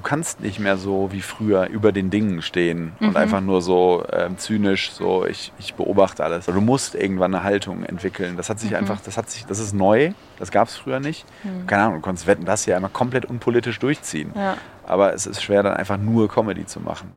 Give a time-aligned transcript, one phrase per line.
[0.00, 4.02] du kannst nicht mehr so wie früher über den Dingen stehen und einfach nur so
[4.10, 6.46] ähm, zynisch, so ich, ich beobachte alles.
[6.46, 8.38] Du musst irgendwann eine Haltung entwickeln.
[8.38, 11.26] Das hat sich einfach, das hat sich, das ist neu, das gab es früher nicht.
[11.66, 14.32] Keine Ahnung, du konntest wetten, das hier einmal komplett unpolitisch durchziehen.
[14.34, 14.56] Ja.
[14.86, 17.12] Aber es ist schwer, dann einfach nur Comedy zu machen.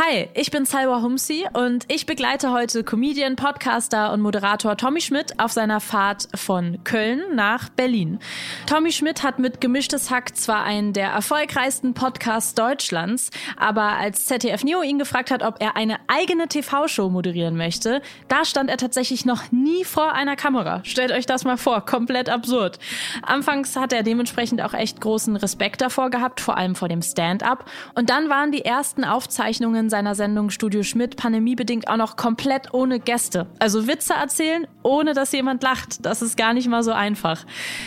[0.00, 5.40] Hi, ich bin Salwa Humsi und ich begleite heute Comedian, Podcaster und Moderator Tommy Schmidt
[5.40, 8.20] auf seiner Fahrt von Köln nach Berlin.
[8.66, 14.62] Tommy Schmidt hat mit Gemischtes Hack zwar einen der erfolgreichsten Podcasts Deutschlands, aber als ZDF
[14.62, 19.24] Neo ihn gefragt hat, ob er eine eigene TV-Show moderieren möchte, da stand er tatsächlich
[19.24, 20.80] noch nie vor einer Kamera.
[20.84, 22.78] Stellt euch das mal vor, komplett absurd.
[23.22, 27.68] Anfangs hat er dementsprechend auch echt großen Respekt davor gehabt, vor allem vor dem Stand-up.
[27.96, 33.00] Und dann waren die ersten Aufzeichnungen seiner Sendung Studio Schmidt pandemiebedingt auch noch komplett ohne
[33.00, 33.46] Gäste.
[33.58, 36.04] Also Witze erzählen, ohne dass jemand lacht.
[36.04, 37.44] Das ist gar nicht mal so einfach.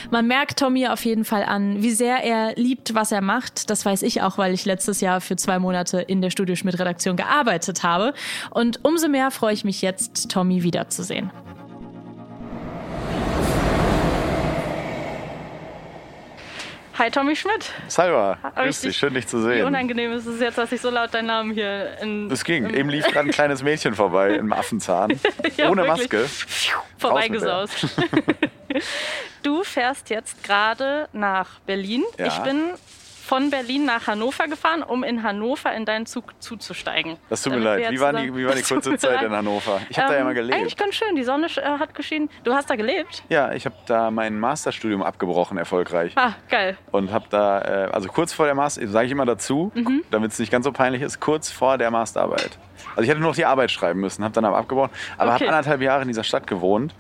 [0.09, 3.69] Man merkt Tommy auf jeden Fall an, wie sehr er liebt, was er macht.
[3.69, 6.79] Das weiß ich auch, weil ich letztes Jahr für zwei Monate in der Studio Schmidt
[6.79, 8.13] Redaktion gearbeitet habe.
[8.49, 11.31] Und umso mehr freue ich mich jetzt, Tommy wiederzusehen.
[16.97, 17.71] Hi Tommy Schmidt.
[17.87, 19.65] Salva, grüß ich dich, schön dich zu Wie sehen.
[19.65, 22.69] unangenehm ist es jetzt, dass ich so laut deinen Namen hier in Es ging.
[22.73, 25.19] Eben lief gerade ein kleines Mädchen vorbei im Affenzahn.
[25.57, 26.11] Ja, ohne wirklich.
[26.11, 26.25] Maske.
[26.97, 27.87] vorbeigesaust.
[29.43, 32.03] du fährst jetzt gerade nach Berlin.
[32.19, 32.27] Ja.
[32.27, 32.71] Ich bin
[33.31, 37.15] von Berlin nach Hannover gefahren, um in Hannover in deinen Zug zuzusteigen.
[37.29, 37.89] Das tut mir leid.
[37.89, 39.23] Wie war die, wie war die kurze Zeit leid.
[39.23, 39.79] in Hannover?
[39.87, 40.53] Ich habe da ja Ähm, mal gelebt.
[40.59, 41.15] Eigentlich ganz schön.
[41.15, 42.29] Die Sonne äh, hat geschienen.
[42.43, 43.23] Du hast da gelebt?
[43.29, 46.11] Ja, ich habe da mein Masterstudium abgebrochen, erfolgreich.
[46.17, 46.75] Ah, geil.
[46.91, 50.03] Und habe da, äh, also kurz vor der Master, sage ich immer dazu, Mhm.
[50.11, 52.57] damit es nicht ganz so peinlich ist, kurz vor der Masterarbeit.
[52.91, 55.43] Also ich hätte nur noch die Arbeit schreiben müssen, habe dann aber abgebrochen, aber Okay.
[55.43, 55.47] Mhm.
[55.47, 56.93] habe anderthalb Jahre in dieser Stadt gewohnt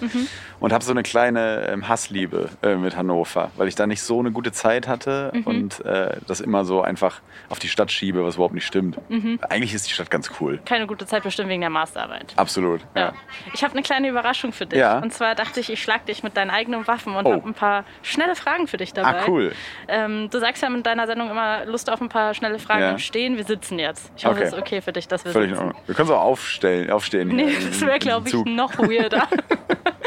[0.59, 4.19] und habe so eine kleine ähm, Hassliebe äh, mit Hannover, weil ich da nicht so
[4.19, 5.43] eine gute Zeit hatte Mhm.
[5.43, 8.97] und äh, das immer so einfach auf die Stadt schiebe, was überhaupt nicht stimmt.
[9.09, 9.39] Mhm.
[9.49, 10.59] Eigentlich ist die Stadt ganz cool.
[10.65, 12.33] Keine gute Zeit bestimmt wegen der Masterarbeit.
[12.35, 12.81] Absolut.
[12.95, 13.01] Ja.
[13.01, 13.13] Ja.
[13.53, 14.79] Ich habe eine kleine Überraschung für dich.
[14.79, 14.99] Ja.
[14.99, 17.33] Und zwar dachte ich, ich schlag dich mit deinen eigenen Waffen und Oh.
[17.33, 19.21] habe ein paar schnelle Fragen für dich dabei.
[19.21, 19.53] Ah, cool.
[19.87, 22.91] Ähm, du sagst ja in deiner Sendung immer Lust auf ein paar schnelle Fragen Ja.
[22.91, 23.37] im Stehen.
[23.37, 24.11] Wir sitzen jetzt.
[24.17, 24.43] Ich hoffe, Okay.
[24.47, 25.70] es ist okay für dich, dass wir Völlig sitzen.
[25.85, 27.29] Wir können es auch aufstellen, aufstehen.
[27.29, 29.27] Nee, das wäre, glaube ich, noch weirder.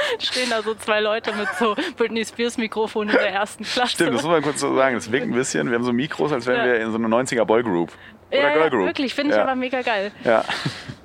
[0.19, 3.92] Stehen da so zwei Leute mit so Britney Spears Mikrofon in der ersten Klasse.
[3.92, 4.94] Stimmt, das muss man kurz so sagen.
[4.94, 5.69] Das winkt ein bisschen.
[5.69, 6.72] Wir haben so Mikros, als wären Ja.
[6.72, 7.92] wir in so einer 90er Boygroup.
[8.30, 8.86] Oder ja, ja, Girlgroup.
[8.86, 10.10] wirklich, finde ich aber mega geil.
[10.24, 10.44] Ja.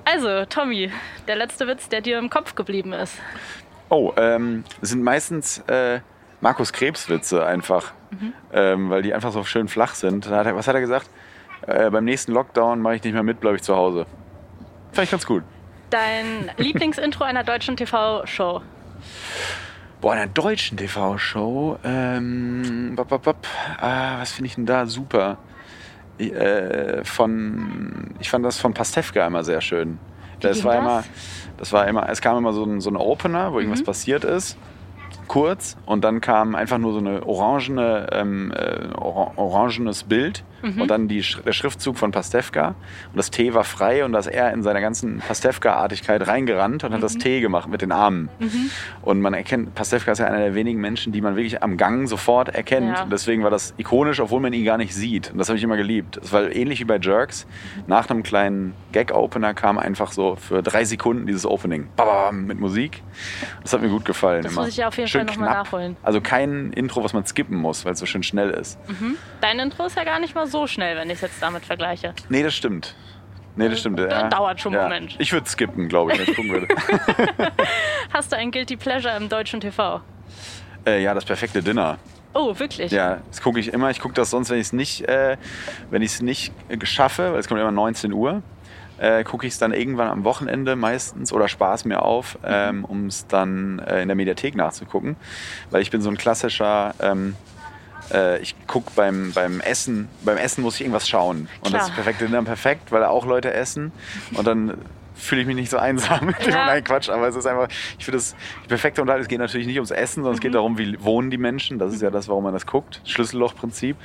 [0.06, 0.92] Also, Tommy,
[1.28, 3.16] der letzte Witz, der dir im Kopf geblieben ist.
[3.90, 6.00] Oh, ähm, sind meistens äh,
[6.42, 7.94] Markus Krebs-Witze einfach.
[8.12, 8.34] Mhm.
[8.54, 10.28] Ähm, weil die einfach so schön flach sind.
[10.30, 11.10] Hat er, was hat er gesagt?
[11.68, 14.06] Äh, beim nächsten Lockdown mache ich nicht mehr mit, bleibe ich zu Hause.
[14.92, 15.44] Fand ich ganz gut.
[15.90, 18.62] Dein Lieblingsintro einer deutschen TV-Show.
[20.02, 23.48] Boah, in einer deutschen TV-Show, ähm, bop, bop, bop,
[23.82, 25.38] ah, was finde ich denn da super?
[26.18, 30.00] Ich, äh, von, ich fand das von Pastewka immer sehr schön.
[30.40, 30.82] Das war das?
[30.82, 31.04] immer,
[31.58, 33.62] das war immer, es kam immer so ein, so ein Opener, wo Mhm.
[33.64, 34.58] irgendwas passiert ist,
[35.30, 40.82] kurz, und dann kam einfach nur so eine orangene, ähm, äh, ora orangenes Bild Mhm.
[40.82, 42.70] und dann die, der Schriftzug von Pastewka
[43.12, 46.92] und das T war frei und da ist er in seiner ganzen Pastewka-Artigkeit reingerannt und
[46.92, 47.02] hat Mhm.
[47.02, 48.28] das T gemacht mit den Armen.
[49.02, 52.10] Und man erkennt, Pastewka ist ja einer der wenigen Menschen, die man wirklich am Gang
[52.10, 52.90] sofort erkennt.
[52.98, 53.06] Ja.
[53.10, 55.32] Deswegen war das ikonisch, obwohl man ihn gar nicht sieht.
[55.32, 56.18] Und das habe ich immer geliebt.
[56.22, 57.48] Das war ähnlich wie bei Jerks.
[57.88, 61.88] Nach einem kleinen Gag-Opener kam einfach so für drei Sekunden dieses Opening.
[61.96, 63.02] Babam, mit Musik.
[63.62, 64.44] Das hat mir gut gefallen.
[64.44, 64.64] Das immer.
[64.64, 65.66] muss ich auf jeden schön Fall noch mal knapp.
[65.66, 65.98] nachholen.
[66.04, 68.80] Also kein Intro, was man skippen muss, weil es so schön schnell ist.
[69.42, 72.14] Dein Intro ist ja gar nicht mal so schnell, wenn ich es jetzt damit vergleiche.
[72.30, 72.96] Nee, das stimmt.
[73.56, 74.00] Nee, das stimmt.
[74.00, 75.16] Das dauert schon einen Moment.
[75.20, 76.68] Ich würde skippen, glaube ich, wenn ich gucken würde.
[78.14, 80.02] Hast du ein Guilty Pleasure im deutschen TV?
[80.86, 81.98] äh, ja, das perfekte Dinner.
[82.34, 82.92] Oh, wirklich?
[82.92, 83.90] Ja, das gucke ich immer.
[83.90, 85.38] Ich gucke das sonst, wenn ich es nicht, äh,
[85.90, 88.44] wenn nicht äh, schaffe, weil es kommt immer 19 Uhr,
[89.00, 92.86] äh, gucke ich es dann irgendwann am Wochenende meistens oder spare es mir auf, ähm,
[92.86, 95.16] um es dann äh, in der Mediathek nachzugucken.
[95.72, 97.36] Weil ich bin so ein klassischer, ähm,
[98.12, 101.48] äh, ich gucke beim, beim Essen, beim Essen muss ich irgendwas schauen.
[101.62, 101.82] Und Klar.
[101.82, 103.92] das perfekte Dinner perfekt, weil auch Leute essen.
[104.34, 104.78] Und dann
[105.20, 106.34] fühle ich mich nicht so einsam.
[106.48, 106.66] Ja.
[106.66, 107.68] Nein, Quatsch, aber es ist einfach,
[107.98, 108.36] ich finde das,
[108.68, 110.44] perfekte Unterhaltung, es geht natürlich nicht ums Essen, sondern es Mhm.
[110.44, 111.78] geht darum, wie wohnen die Menschen.
[111.80, 113.02] Das ist ja das, warum man das guckt.
[113.06, 113.96] Schlüssellochprinzip.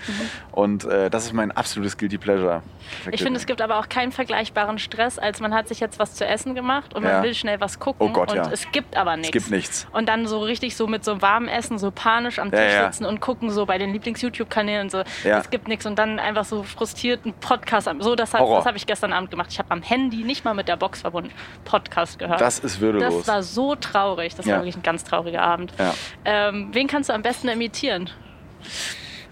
[0.53, 2.63] Und äh, das ist mein absolutes Guilty Pleasure.
[3.11, 6.15] Ich finde, es gibt aber auch keinen vergleichbaren Stress, als man hat sich jetzt was
[6.15, 7.23] zu essen gemacht und man Ja.
[7.23, 8.51] will schnell was gucken Oh Gott, und ja.
[8.53, 9.33] es gibt aber nichts.
[9.33, 9.87] gibt nichts.
[9.93, 13.21] Und dann so richtig so mit so warmem Essen, so panisch am Tisch sitzen und
[13.21, 17.25] gucken so bei den Lieblings-YouTube-Kanälen und so, es gibt nichts und dann einfach so frustriert
[17.25, 19.49] einen Podcast, so das, hat- das habe ich gestern Abend gemacht.
[19.51, 21.31] Ich habe am Handy, nicht mal mit der Box verbunden,
[21.67, 22.41] Podcast gehört.
[22.41, 23.19] Das ist würdelos.
[23.19, 24.35] Das war so traurig.
[24.35, 24.55] Das Ja.
[24.55, 25.73] war wirklich ein ganz trauriger Abend.
[25.79, 25.95] Ja.
[26.25, 28.09] Ähm, wen kannst du am besten imitieren?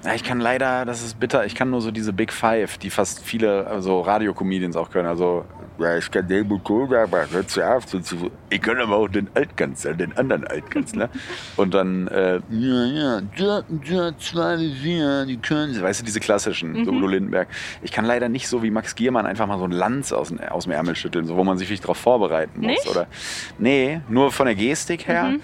[0.04, 2.90] Ja, ich kann leider, das ist bitter, ich kann nur so diese Big Five, die
[2.90, 5.06] fast viele also Radiocomedians auch können.
[5.06, 5.44] Also,
[5.78, 7.87] ja, ich kann den Bukoda, aber hör zu auf.
[7.87, 11.08] zu- zu- Ich kann aber auch den Altkanzler, den anderen Altkanzler.
[11.56, 15.81] Und dann, äh, ja, ja, ja, ja, zwei, vier, die können sie.
[15.82, 17.46] Weißt du, diese klassischen, so Udo Lindenberg.
[17.82, 20.40] Ich kann leider nicht so wie Max Giermann einfach mal so ein Lanz aus, dem-
[20.40, 22.66] aus dem Ärmel schütteln, so, wo man sich wirklich darauf vorbereiten muss.
[22.70, 22.88] Nicht?
[22.88, 23.06] Oder,
[23.58, 25.34] nee, nur von der Gestik her.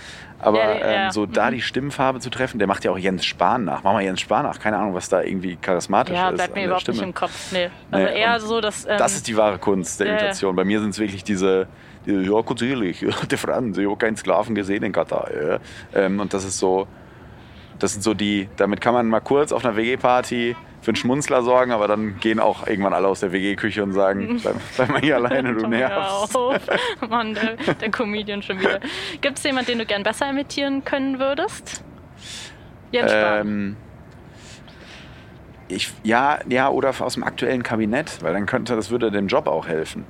[0.40, 1.11] Aber Ja, ja, ähm, ja.
[1.12, 3.82] so da die Stimmfarbe zu treffen, der macht ja auch Jens Spahn nach.
[3.82, 4.58] Mach mal Jens Spahn nach.
[4.61, 6.37] Keine Ahnung, was da irgendwie charismatisch Ja, ist.
[6.37, 6.96] bleibt an mir überhaupt Stimme.
[6.99, 7.52] nicht im Kopf.
[7.52, 7.70] Nee.
[7.90, 8.85] Also Nee, eher so, dass.
[8.87, 10.19] Ähm, Das ist die wahre Kunst der ja, ja.
[10.20, 10.55] Imitation.
[10.56, 11.67] Bei mir sind es wirklich diese,
[12.06, 15.29] diese, ja, kurz ehrlich, der Franz, ich habe keinen Sklaven gesehen in Katar.
[15.32, 15.58] Ja.
[15.94, 16.87] Ähm, und das ist so,
[17.79, 21.43] das sind so die, damit kann man mal kurz auf einer WG-Party für einen Schmunzler
[21.43, 25.01] sorgen, aber dann gehen auch irgendwann alle aus der WG-Küche und sagen, bleib, bleib mal
[25.01, 26.37] hier alleine, du nervst.
[26.37, 26.61] auf.
[27.09, 28.81] Mann, der, der Comedian schon wieder.
[29.21, 31.83] Gibt es jemanden, den du gern besser imitieren können würdest?
[32.93, 33.47] Jens Spahn.
[33.47, 33.77] Ähm,
[35.69, 39.47] ich, ja, ja, oder aus dem aktuellen Kabinett, weil dann könnte, das würde dem Job
[39.47, 40.07] auch helfen.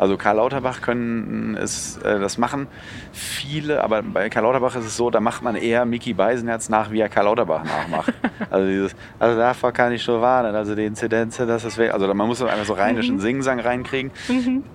[0.00, 2.68] Also Karl Lauterbach können es, äh, das machen
[3.12, 6.90] viele, aber bei Karl Lauterbach ist es so, da macht man eher Mickey Beisenherz nach,
[6.90, 8.14] wie er Karl Lauterbach nachmacht.
[8.50, 11.92] also dieses, also davor kann ich schon warnen, also die Inzidenz, das ist weg.
[11.92, 14.10] Also man muss einfach so rheinischen Singsang reinkriegen.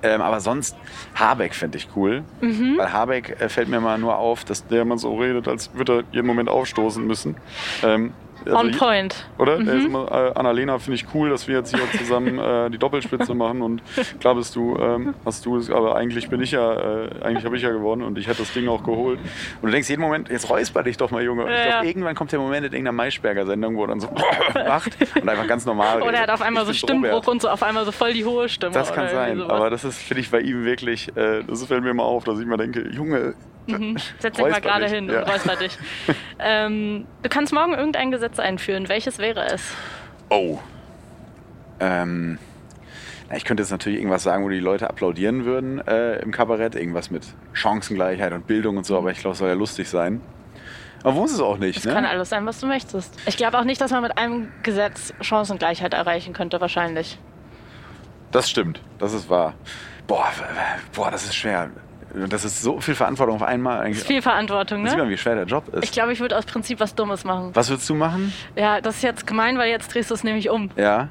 [0.04, 0.78] Ähm, aber sonst,
[1.16, 2.24] Habeck fände ich cool,
[2.78, 5.98] weil Habeck äh, fällt mir mal nur auf, dass der immer so redet, als würde
[5.98, 7.36] er jeden Moment aufstoßen müssen.
[7.84, 8.14] Ähm,
[8.46, 9.26] also On point.
[9.38, 9.58] oder?
[9.62, 12.78] Der ist immer, äh, Annalena, finde ich cool, dass wir jetzt hier zusammen äh, die
[12.78, 13.62] Doppelspitze machen.
[13.62, 13.82] Und
[14.20, 16.74] klar bist du, ähm, hast du es, aber eigentlich bin ich ja,
[17.06, 19.20] äh, eigentlich habe ich ja gewonnen und ich hätte das Ding auch geholt.
[19.62, 21.44] Und du denkst jeden Moment, jetzt räusper dich doch mal, Junge.
[21.46, 21.90] Und ich Ja, glaub, ja.
[21.90, 24.10] irgendwann kommt der Moment in irgendeiner Maischberger-Sendung, wo er dann so
[24.54, 27.28] macht und einfach ganz normal Oder er hat auf einmal so Stimmbruch Robert.
[27.28, 28.74] und so auf einmal so voll die hohe Stimme.
[28.74, 29.52] Das kann sein, sowas.
[29.52, 32.40] aber das ist, finde ich, bei ihm wirklich, äh, das fällt mir immer auf, dass
[32.40, 33.34] ich mir denke, Junge,
[33.68, 33.98] Mhm.
[34.20, 35.24] Setz dich mal gerade hin ja.
[35.24, 35.76] und räusper dich.
[36.40, 38.90] ähm, du kannst morgen irgendein Gesetz einführen.
[38.90, 39.62] Welches wäre es?
[40.30, 40.60] Oh.
[41.80, 42.38] Ähm,
[43.30, 46.76] na, ich könnte jetzt natürlich irgendwas sagen, wo die Leute applaudieren würden äh, im Kabarett.
[46.76, 47.24] Irgendwas mit
[47.54, 50.22] Chancengleichheit und Bildung und so, aber ich glaube, es soll ja lustig sein.
[51.04, 51.94] Aber muss es auch nicht, Das ne?
[51.94, 53.16] kann alles sein, was du möchtest.
[53.28, 57.20] Ich glaube auch nicht, dass man mit einem Gesetz Chancengleichheit erreichen könnte, wahrscheinlich.
[58.32, 59.54] Das stimmt, das ist wahr.
[60.08, 60.32] Boah,
[60.94, 61.70] boah, das ist schwer.
[62.30, 63.80] Das ist so viel Verantwortung auf einmal.
[63.82, 63.98] Eigentlich.
[64.00, 65.04] ist viel Verantwortung, Sieht ne?
[65.04, 65.84] man, wie schwer der Job ist.
[65.84, 67.52] Ich glaube, ich würde aus Prinzip was Dummes machen.
[67.54, 68.32] Was würdest du machen?
[68.56, 70.70] Ja, das ist jetzt gemein, weil jetzt drehst du es nämlich um.
[70.76, 71.10] Ja.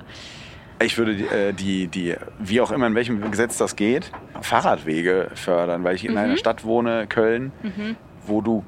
[0.83, 4.11] Ich würde die, äh, die, die, wie auch immer, in welchem Gesetz das geht,
[4.41, 6.19] Fahrradwege fördern, weil ich in Mhm.
[6.19, 7.53] einer Stadt wohne, Köln,
[8.27, 8.65] wo du,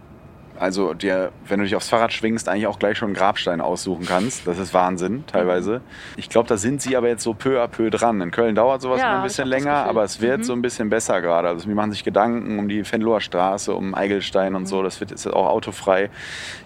[0.58, 4.06] also dir, wenn du dich aufs Fahrrad schwingst, eigentlich auch gleich schon einen Grabstein aussuchen
[4.06, 4.46] kannst.
[4.46, 5.80] Das ist Wahnsinn, teilweise.
[6.16, 8.20] Ich glaube, da sind sie aber jetzt so peu à peu dran.
[8.20, 10.44] In Köln dauert sowas Ja, ein bisschen länger, aber es wird Mhm.
[10.44, 11.48] so ein bisschen besser gerade.
[11.48, 14.66] Also wir machen sich Gedanken um die Venloer Straße, um Eigelstein und Mhm.
[14.66, 14.82] so.
[14.82, 16.10] Das wird jetzt auch autofrei.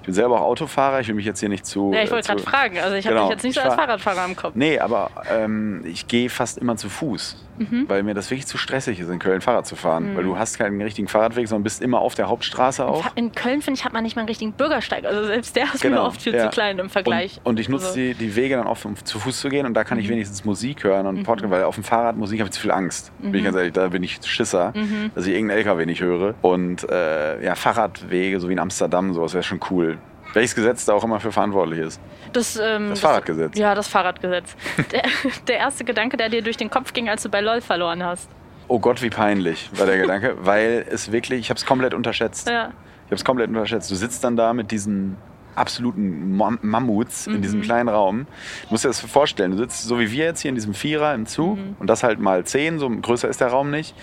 [0.01, 1.93] Ich bin selber auch Autofahrer, ich will mich jetzt hier nicht zu...
[1.95, 2.79] Ja, ich äh, wollte gerade zu- fragen.
[2.79, 3.27] Also ich habe Genau.
[3.29, 4.53] dich jetzt nicht so als fahr- Fahrradfahrer im Kopf.
[4.55, 7.85] Nee, aber ähm, ich gehe fast immer zu Fuß, Mhm.
[7.89, 10.17] weil mir das wirklich zu stressig ist, in Köln Fahrrad zu fahren.
[10.17, 13.05] Weil du hast keinen richtigen Fahrradweg, sondern bist immer auf der Hauptstraße auch.
[13.17, 15.05] In Köln, finde ich, hat man nicht mal einen richtigen Bürgersteig.
[15.05, 16.45] Also selbst der ist mir Genau, oft viel ja.
[16.45, 17.37] zu klein im Vergleich.
[17.45, 18.03] Und, und ich nutze Also, Mhm.
[18.03, 20.45] die, die Wege dann oft, um zu Fuß zu gehen und da kann ich wenigstens
[20.45, 23.13] Musik hören und Podcast, weil auf dem Fahrrad Musik habe ich zu viel Angst.
[23.19, 23.35] Bin Mhm.
[23.37, 24.73] ich ganz ehrlich, da bin ich Schisser,
[25.15, 26.35] dass ich irgendeinen LKW nicht höre.
[26.43, 29.99] Und äh, ja, Fahrradwege, so wie in Amsterdam, sowas wäre schon cool.
[30.33, 32.01] Welches Gesetz da auch immer für verantwortlich ist.
[32.33, 33.59] das, ähm, Das Fahrradgesetz.
[33.59, 34.55] Ja, das Fahrradgesetz.
[34.93, 35.03] der,
[35.49, 38.29] der erste Gedanke, der dir durch den Kopf ging, als du bei LOL verloren hast.
[38.69, 42.49] Oh Gott, wie peinlich war der Gedanke, weil es wirklich, ich habe es komplett unterschätzt.
[42.49, 42.69] Ja.
[43.07, 43.91] Ich habe es komplett unterschätzt.
[43.91, 45.17] Du sitzt dann da mit diesen
[45.57, 47.43] absoluten Mam Mammuts in Mhm.
[47.43, 48.27] diesem kleinen Raum.
[48.63, 51.13] Du musst dir das vorstellen, du sitzt so wie wir jetzt hier in diesem Vierer
[51.13, 51.77] im Zug Mhm.
[51.81, 53.95] und das halt mal zehn, so größer ist der Raum nicht.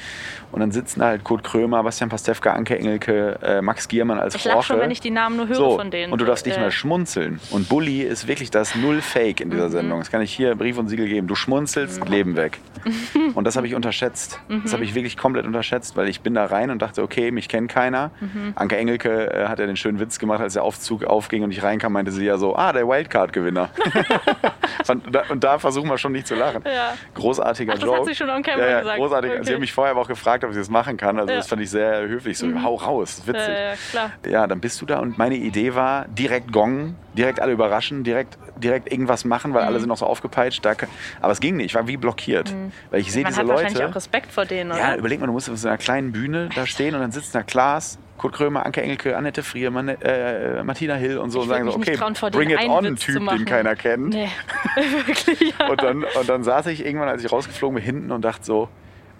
[0.51, 4.33] Und dann sitzen da halt Kurt Krömer, Bastian Pastewka, Anke Engelke, äh, Max Giermann als
[4.35, 6.13] Ich lache schon, wenn ich die Namen nur höre so, von denen.
[6.13, 7.39] und du darfst nicht Äh, mal schmunzeln.
[7.51, 9.51] Und Bully ist wirklich das Null Fake in Mhm.
[9.51, 9.99] dieser Sendung.
[9.99, 11.27] Das kann ich hier Brief und Siegel geben.
[11.27, 12.59] Du schmunzelst, Leben weg.
[13.35, 14.39] Und das habe ich unterschätzt.
[14.47, 14.61] Mhm.
[14.63, 17.49] Das habe ich wirklich komplett unterschätzt, weil ich bin da rein und dachte, okay, mich
[17.49, 18.11] kennt keiner.
[18.21, 18.53] Mhm.
[18.55, 21.61] Anke Engelke äh, hat ja den schönen Witz gemacht, als der Aufzug aufging und ich
[21.63, 23.69] reinkam, meinte sie ja so, ah, der Wildcard-Gewinner.
[24.87, 26.61] und, da, und da versuchen wir schon nicht zu lachen.
[26.65, 26.93] Ja.
[27.15, 27.99] Großartiger Ach, das Joke.
[27.99, 28.99] hat sie schon on camera ja, ja, gesagt.
[28.99, 29.31] Großartig.
[29.31, 29.43] Okay.
[29.43, 31.17] Sie haben mich vorher aber auch gefragt, ob ich das machen kann.
[31.19, 31.35] Also Ja.
[31.35, 31.39] Mhm.
[31.39, 32.37] das fand ich sehr höflich.
[32.37, 33.47] So, hau raus, witzig.
[33.47, 34.11] Ja, ja, klar.
[34.27, 38.37] Ja, dann bist du da und meine Idee war, direkt gongen, direkt alle überraschen, direkt,
[38.57, 39.67] direkt irgendwas machen, weil Mhm.
[39.67, 40.63] alle sind noch so aufgepeitscht.
[40.65, 40.73] Da,
[41.21, 42.53] aber es ging nicht, ich war wie blockiert.
[42.91, 43.89] Weil ich sehe Man diese hat wahrscheinlich Leute.
[43.89, 44.79] auch Respekt vor denen, oder?
[44.79, 47.33] Ja, überleg mal, du musst auf so einer kleinen Bühne da stehen und dann sitzt
[47.35, 51.49] da Klaas, Kurt Krömer, Anke Engelke, Annette Frier, Manne, äh, Martina Hill und so und
[51.49, 54.09] sagen so, okay, trauen, bring it on, Witz Typ, den keiner kennt.
[54.15, 54.29] Nee,
[55.05, 55.53] wirklich.
[55.59, 55.67] Ja.
[55.67, 58.69] Und dann, und dann saß ich irgendwann, als ich rausgeflogen bin, hinten und dachte so,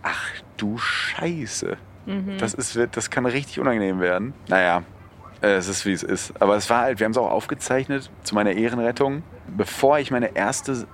[0.04, 1.78] ach du Scheiße.
[2.06, 2.38] Mhm.
[2.38, 4.34] Das, ist, das kann richtig unangenehm werden.
[4.48, 4.84] Naja,
[5.42, 6.34] Äh, es ist, wie es ist.
[6.42, 9.24] Aber es war halt, wir haben es auch aufgezeichnet zu meiner Ehrenrettung,
[9.56, 10.88] bevor ich meine erste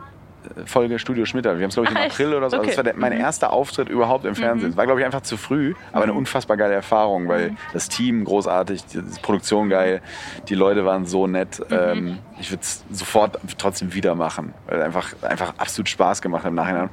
[0.66, 1.46] Folge Studio Schmidt.
[1.46, 2.02] Wir haben es, glaube ich, im?
[2.02, 2.58] April oder so.
[2.58, 2.68] Also Okay.
[2.68, 4.72] das war der, mein erster Auftritt überhaupt im Fernsehen.
[4.72, 8.26] Es war, glaube ich, einfach zu früh, aber eine unfassbar geile Erfahrung, weil das Team
[8.26, 10.02] großartig, die Produktion geil,
[10.50, 11.62] die Leute waren so nett.
[11.72, 16.56] Ähm, ich würde es sofort trotzdem wieder machen, weil einfach, einfach absolut Spaß gemacht im
[16.56, 16.90] Nachhinein.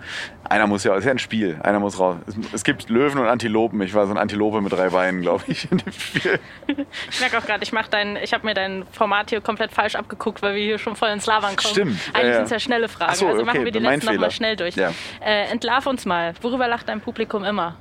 [0.48, 2.16] Einer muss ja, es ist ja ein Spiel, einer muss raus.
[2.26, 3.80] Es, es gibt Löwen und Antilopen.
[3.82, 6.38] Ich war so ein Antilope mit drei Beinen, glaube ich, in dem Spiel.
[7.10, 9.94] Ich merke auch gerade, ich, mach dein- ich habe mir dein Format hier komplett falsch
[9.94, 11.72] abgeguckt, weil wir hier schon voll ins Labern kommen.
[11.72, 12.34] Stimmt, Eigentlich ja.
[12.34, 13.14] sind es ja schnelle Fragen.
[13.14, 14.76] So, also okay, machen wir die letzten nochmal schnell durch.
[14.76, 14.90] Ja.
[15.24, 16.34] Äh, entlarv uns mal.
[16.42, 17.76] Worüber lacht dein Publikum immer?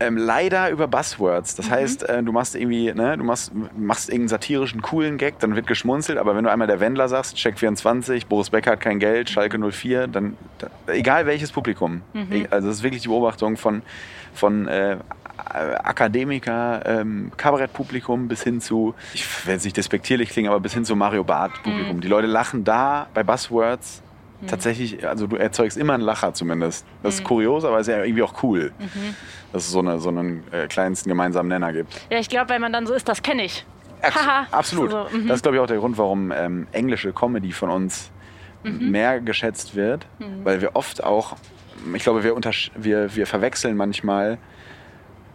[0.00, 1.54] Ähm, leider über Buzzwords.
[1.54, 5.54] Das heißt, äh, du machst irgendwie, ne, du machst, machst irgendeinen satirischen, coolen Gag, dann
[5.54, 8.98] wird geschmunzelt, aber wenn du einmal der Wendler sagst, Check 24, Boris Becker hat kein
[8.98, 12.02] Geld, Schalke 04, dann, da, egal welches Publikum.
[12.32, 13.82] E- Also das ist wirklich die Beobachtung von,
[14.34, 14.96] von äh,
[15.82, 20.84] Akademiker, ähm, Kabarettpublikum bis hin zu, ich will jetzt nicht despektierlich klingen, aber bis hin
[20.84, 22.00] zu Mario Barth Publikum.
[22.00, 24.02] Die Leute lachen da bei Buzzwords
[24.46, 26.86] tatsächlich, also du erzeugst immer einen Lacher zumindest.
[27.02, 28.72] Das ist kurios, aber ist ja irgendwie auch cool,
[29.52, 31.92] dass es so, eine, so einen äh, kleinsten gemeinsamen Nenner gibt.
[32.10, 33.64] Ja, ich glaube, weil man dann so ist, das kenne ich.
[34.02, 34.52] Abs-.
[34.52, 34.90] Absolut.
[34.90, 35.28] So, mhm.
[35.28, 38.10] Das ist, glaube ich, auch der Grund, warum ähm, englische Comedy von uns
[38.64, 38.90] Mhm.
[38.90, 40.06] mehr geschätzt wird,
[40.42, 41.36] weil wir oft auch,
[41.94, 42.34] ich glaube, wir,
[42.76, 44.38] wir, wir verwechseln manchmal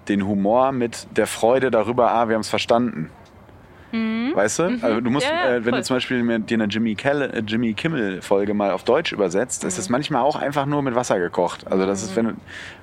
[0.08, 3.12] den Humor mit der Freude darüber, ah, wir haben es verstanden.
[3.92, 4.78] Weißt du?
[4.82, 5.32] Also du musst, Mhm.
[5.36, 5.80] Ja, äh, wenn voll.
[5.80, 9.78] du zum Beispiel dir eine Jimmy, Kell, äh, Jimmy Kimmel-Folge mal auf Deutsch übersetzt, ist
[9.78, 9.82] Mhm.
[9.82, 11.66] es manchmal auch einfach nur mit Wasser gekocht.
[11.70, 12.34] Also das ist, wenn du,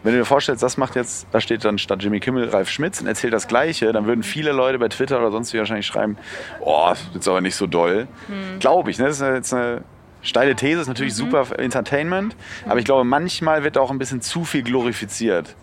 [0.02, 3.00] wenn du dir vorstellst, das macht jetzt, da steht dann statt Jimmy Kimmel Ralf Schmitz
[3.00, 6.16] und erzählt das Gleiche, dann würden viele Leute bei Twitter oder sonst wie wahrscheinlich schreiben,
[6.60, 8.08] oh, das ist jetzt aber nicht so doll.
[8.28, 8.58] Mhm.
[8.58, 9.06] Glaube ich, ne?
[9.06, 9.82] Das ist jetzt eine
[10.22, 12.34] steile These, ist natürlich super für Entertainment,
[12.68, 15.54] aber ich glaube, manchmal wird auch ein bisschen zu viel glorifiziert.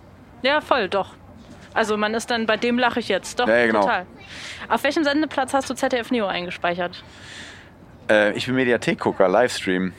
[0.41, 1.09] Ja, voll, doch.
[1.73, 3.39] Also man ist dann, bei dem lache ich jetzt.
[3.39, 3.81] Doch, Ja, genau.
[3.81, 4.05] total.
[4.69, 7.03] Auf welchem Sendeplatz hast du ZDF Neo eingespeichert?
[8.09, 9.93] Äh, ich bin Mediathekgucker, Livestream.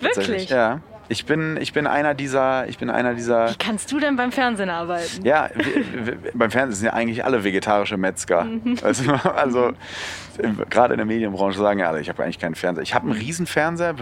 [0.00, 0.48] Wirklich?
[0.50, 0.80] Ja.
[1.12, 4.30] Ich bin, ich bin einer dieser, ich bin einer dieser Wie kannst du denn beim
[4.30, 5.24] Fernsehen arbeiten?
[5.24, 8.46] Ja, wir, wir, beim Fernsehen sind ja eigentlich alle vegetarische Metzger.
[8.82, 9.72] Also, also
[10.38, 12.82] im- gerade in der Medienbranche sagen ja alle, ich habe eigentlich keinen Fernseher.
[12.84, 13.94] Ich habe einen riesen Fernseher,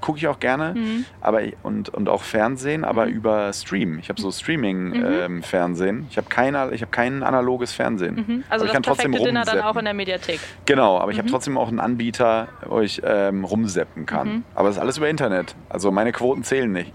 [0.00, 0.74] gucke ich auch gerne,
[1.20, 4.00] aber und, und auch Fernsehen, aber über Stream.
[4.00, 6.06] Ich habe so Streaming-Fernsehen.
[6.10, 8.44] ich habe keine, ich habe kein analoges Fernsehen.
[8.48, 10.40] Also aber ich das kann trotzdem Dinner dann auch in der Mediathek.
[10.66, 14.44] Genau, aber ich habe trotzdem auch einen Anbieter, wo ich ähm, rumseppen kann.
[14.54, 15.54] Aber es ist alles über Internet.
[15.68, 16.92] Also meine Quoten zählen nicht.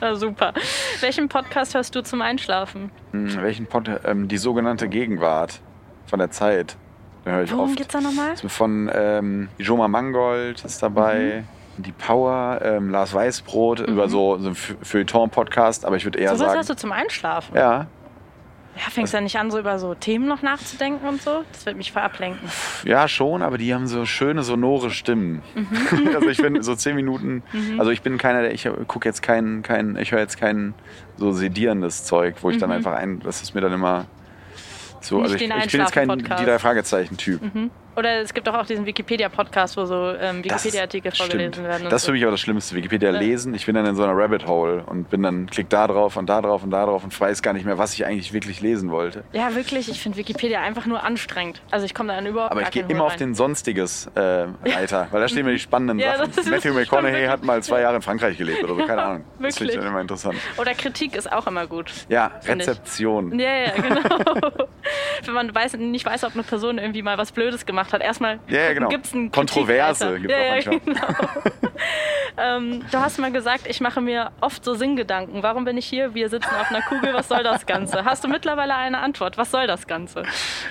[0.00, 0.52] Na, super.
[1.00, 2.90] Welchen Podcast hörst du zum Einschlafen?
[3.12, 5.60] Hm, welchen Pod, ähm, die sogenannte Gegenwart
[6.06, 6.76] von der Zeit.
[7.24, 7.76] Den höre ich Worum oft.
[7.76, 8.36] geht's da nochmal?
[8.46, 11.44] Von ähm, Joma Mangold ist dabei.
[11.78, 11.82] Mhm.
[11.84, 16.28] Die Power, ähm, Lars Weißbrot über so, so ein Feu- Feuilleton-Podcast, aber ich würde eher
[16.30, 16.54] So was sagen.
[16.54, 17.54] hörst du zum Einschlafen?
[17.54, 17.86] Ja,
[18.76, 21.44] Ja, fängst du ja nicht an, so über so Themen noch nachzudenken und so?
[21.52, 22.48] Das wird mich voll ablenken.
[22.84, 25.42] ja, schon, aber die haben so schöne sonore Stimmen.
[25.54, 26.08] Mhm.
[26.14, 27.42] also ich finde so zehn Minuten,
[27.78, 30.74] also ich bin keiner, der, ich gucke jetzt keinen, kein, ich höre jetzt kein
[31.16, 34.06] so sedierendes Zeug, wo ich dann einfach ein, das ist mir dann immer
[35.00, 35.22] so, Mhm.
[35.22, 37.40] Nicht also ich, ich bin jetzt kein die drei Fragezeichen-Typ.
[37.96, 41.68] Oder es gibt doch auch diesen Wikipedia-Podcast, wo so ähm, Wikipedia-Artikel vorgelesen stimmt.
[41.68, 41.88] werden.
[41.88, 42.74] Das ist für mich auch das Schlimmste.
[42.76, 43.54] Wikipedia lesen.
[43.54, 46.26] Ich bin dann in so einer Rabbit Hole und bin dann, klick da drauf und
[46.26, 48.90] da drauf und da drauf und weiß gar nicht mehr, was ich eigentlich wirklich lesen
[48.90, 49.24] wollte.
[49.32, 49.88] Ja, wirklich.
[49.88, 51.62] Ich finde Wikipedia einfach nur anstrengend.
[51.70, 53.18] Also ich komme da dann überhaupt Aber ich gehe immer Hol auf rein.
[53.18, 54.20] den Sonstiges äh,
[54.64, 56.30] Reiter, weil da stehen mir die spannenden Ja, Sachen.
[56.50, 59.24] Matthew wirklich McConaughey hat mal zwei Jahre in Frankreich gelebt oder so, keine Ahnung.
[59.40, 59.76] Das finde ich wirklich.
[59.76, 60.36] dann immer interessant.
[60.58, 61.90] Oder Kritik ist auch immer gut.
[62.08, 62.68] Ja, Find ich.
[62.68, 63.38] Rezeption.
[63.38, 64.00] Ja, ja, genau.
[65.24, 68.02] Wenn man weiß, nicht weiß, ob eine Person irgendwie mal was Blödes gemacht hat.
[68.02, 68.88] Erstmal Ja, ja, genau.
[68.88, 71.06] gibt's einen Kontroverse gibt's ja, auch ja, genau.
[72.38, 75.42] ähm, du hast mal gesagt, ich mache mir oft so Sinngedanken.
[75.42, 76.14] Warum bin ich hier?
[76.14, 77.14] Wir sitzen auf einer Kugel.
[77.14, 78.04] Was soll das Ganze?
[78.04, 79.38] Hast du mittlerweile eine Antwort?
[79.38, 80.24] Was soll das Ganze?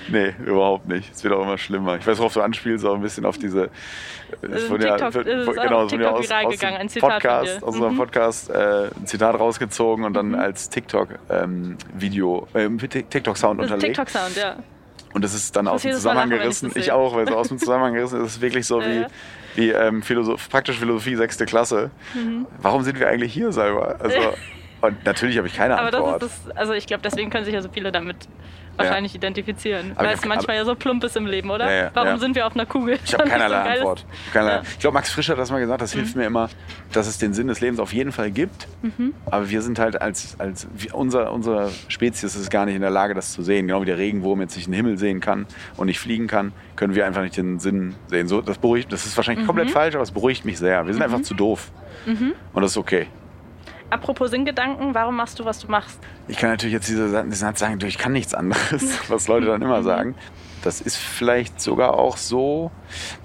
[0.08, 1.12] Nee, überhaupt nicht.
[1.12, 1.96] Es wird auch immer schlimmer.
[1.96, 3.70] Ich weiß, worauf du anspielst, auch ein bisschen auf diese.
[4.42, 7.60] Es Äh, wurde ja, es genau, auf es TikTok aus, aus gegangen, ein Zitat Podcast.
[7.60, 7.68] Mhm.
[7.68, 13.96] aus unserem Podcast äh, ein Zitat rausgezogen und dann als TikTok-Video, äh, TikTok-Sound unterlegt.
[13.96, 14.56] TikTok-Sound, ja.
[15.16, 16.72] Und das ist dann aus dem Zusammenhang lachen, ich gerissen.
[16.74, 16.94] Ich sehe.
[16.94, 19.06] auch, weil so aus dem Zusammenhang gerissen ist es wirklich so wie,
[19.54, 21.90] wie ähm, Philosoph praktische Philosophie, sechste Klasse.
[22.60, 23.96] Warum sind wir eigentlich hier, selber?
[23.98, 24.18] Also,
[24.82, 25.80] und natürlich habe ich keine Mhm.
[25.80, 26.22] Aber Antwort.
[26.22, 28.28] das ist das, also ich glaube, deswegen können sich ja so viele damit
[28.78, 29.92] wahrscheinlich identifizieren.
[29.96, 31.70] Aber weil es manchmal ja so plump ist im Leben, oder?
[31.70, 32.18] Ja, ja, Warum ja.
[32.18, 32.98] sind wir auf einer Kugel?
[33.04, 34.06] Ich habe so keinerlei ein geiles- Antwort.
[34.32, 34.52] Keinerlei.
[34.54, 34.60] Ja.
[34.62, 34.66] Mhm.
[34.72, 36.48] Ich glaube, Max Frisch hat das mal gesagt, das hilft mir immer,
[36.92, 38.68] dass es den Sinn des Lebens auf jeden Fall gibt.
[38.82, 39.14] Mhm.
[39.26, 43.14] Aber wir sind halt als, als unser, unsere Spezies ist gar nicht in der Lage,
[43.14, 43.66] das zu sehen.
[43.66, 46.94] Genau wie der Regenwurm jetzt nicht den Himmel sehen kann und nicht fliegen kann, können
[46.94, 48.28] wir einfach nicht den Sinn sehen.
[48.28, 49.46] So, das, beruhigt, das ist wahrscheinlich Mhm.
[49.48, 50.86] komplett falsch, aber es beruhigt mich sehr.
[50.86, 51.70] Wir sind einfach zu doof.
[52.06, 53.06] Und das ist okay.
[53.88, 55.98] Apropos Sinngedanken, warum machst du, was du machst?
[56.26, 59.62] Ich kann natürlich jetzt diese, diesen Satz sagen, ich kann nichts anderes, was Leute dann
[59.62, 60.16] immer sagen.
[60.62, 62.72] Das ist vielleicht sogar auch so,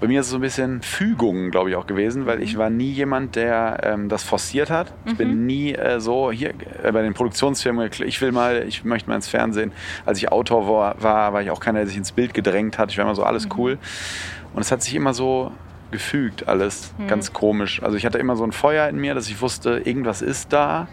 [0.00, 2.70] bei mir ist es so ein bisschen Fügung, glaube ich, auch gewesen, weil ich war
[2.70, 4.92] nie jemand, der ähm, das forciert hat.
[5.06, 6.50] Ich bin nie äh, so, hier
[6.84, 9.72] äh, bei den Produktionsfirmen, ich will mal, ich möchte mal ins Fernsehen.
[10.06, 12.92] Als ich Autor war, war, war ich auch keiner, der sich ins Bild gedrängt hat.
[12.92, 13.78] Ich war immer so, alles cool.
[14.54, 15.50] Und es hat sich immer so
[15.92, 16.92] gefügt, alles.
[17.06, 17.82] Ganz komisch.
[17.82, 20.88] Also ich hatte immer so ein Feuer in mir, dass ich wusste, irgendwas ist da.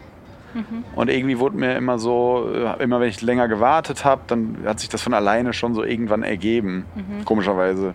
[0.95, 4.79] Und irgendwie wurde mir immer so, äh, immer wenn ich länger gewartet habe, dann hat
[4.79, 6.85] sich das von alleine schon so irgendwann ergeben.
[7.25, 7.93] Komischerweise.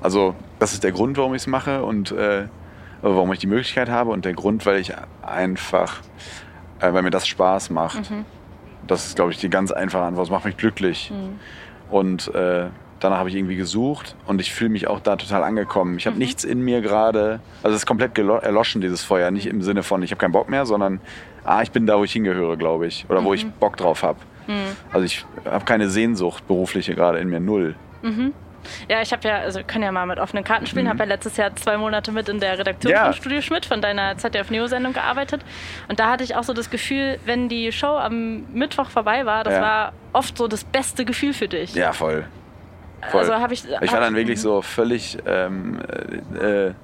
[0.00, 2.44] Also das ist der Grund, warum ich es mache und äh,
[3.02, 6.00] warum ich die Möglichkeit habe und der Grund, weil ich einfach,
[6.80, 8.12] äh, weil mir das Spaß macht.
[8.86, 10.26] Das ist, glaube ich, die ganz einfache Antwort.
[10.26, 11.12] Es macht mich glücklich.
[11.90, 12.66] Und äh,
[13.02, 15.96] danach habe ich irgendwie gesucht und ich fühle mich auch da total angekommen.
[15.98, 19.30] Ich habe nichts in mir gerade, also es ist komplett erloschen, dieses Feuer.
[19.30, 21.00] Nicht im Sinne von, ich habe keinen Bock mehr, sondern
[21.44, 23.04] ah, ich bin da, wo ich hingehöre, glaube ich.
[23.08, 24.18] Oder wo ich Bock drauf habe.
[24.92, 27.74] Also ich habe keine Sehnsucht berufliche gerade in mir, null.
[28.88, 30.88] Ja, ich habe ja, also wir können ja mal mit offenen Karten spielen.
[30.88, 32.96] habe ja letztes Jahr zwei Monate mit in der Redaktion Mhm.
[32.96, 33.04] Ja.
[33.06, 35.44] von Studio Schmidt von deiner ZDF Neo Sendung gearbeitet
[35.88, 39.42] und da hatte ich auch so das Gefühl, wenn die Show am Mittwoch vorbei war,
[39.42, 39.60] das Ja.
[39.62, 41.74] war oft so das beste Gefühl für dich.
[41.74, 42.24] Ja, voll.
[43.10, 43.20] Voll.
[43.20, 43.64] Also habe ich.
[43.80, 45.18] Ich war dann wirklich so völlig.
[45.26, 45.80] Ähm,
[46.38, 46.74] äh, äh,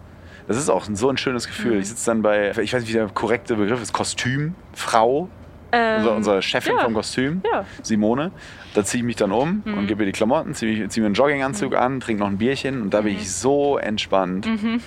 [0.46, 1.74] das ist auch so ein schönes Gefühl.
[1.74, 1.80] Mhm.
[1.80, 5.28] Ich sitze dann bei, ich weiß nicht, wie der korrekte Begriff ist, Kostümfrau.
[5.72, 6.84] ähm, Unser, unsere Chefin ja.
[6.84, 7.66] vom Kostüm, Ja.
[7.82, 8.30] Simone.
[8.74, 9.74] Da ziehe ich mich dann um Mhm.
[9.78, 12.80] und gebe ihr die Klamotten, ziehe zieh mir einen Jogginganzug an, trinke noch ein Bierchen
[12.80, 13.04] und da Mhm.
[13.04, 14.80] bin ich so entspannt und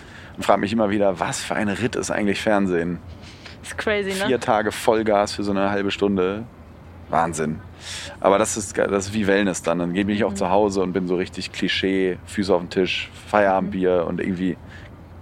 [0.43, 2.97] frage mich immer wieder, was für ein Ritt ist eigentlich Fernsehen?
[3.61, 4.25] ist crazy, ne?
[4.25, 6.45] Vier Tage Vollgas für so eine halbe Stunde.
[7.09, 7.59] Wahnsinn.
[8.19, 9.79] Aber das ist, das ist wie Wellness dann.
[9.79, 10.25] Dann gehe ich Mhm.
[10.25, 14.57] auch zu Hause und bin so richtig Klischee, Füße auf den Tisch, Feierabendbier und irgendwie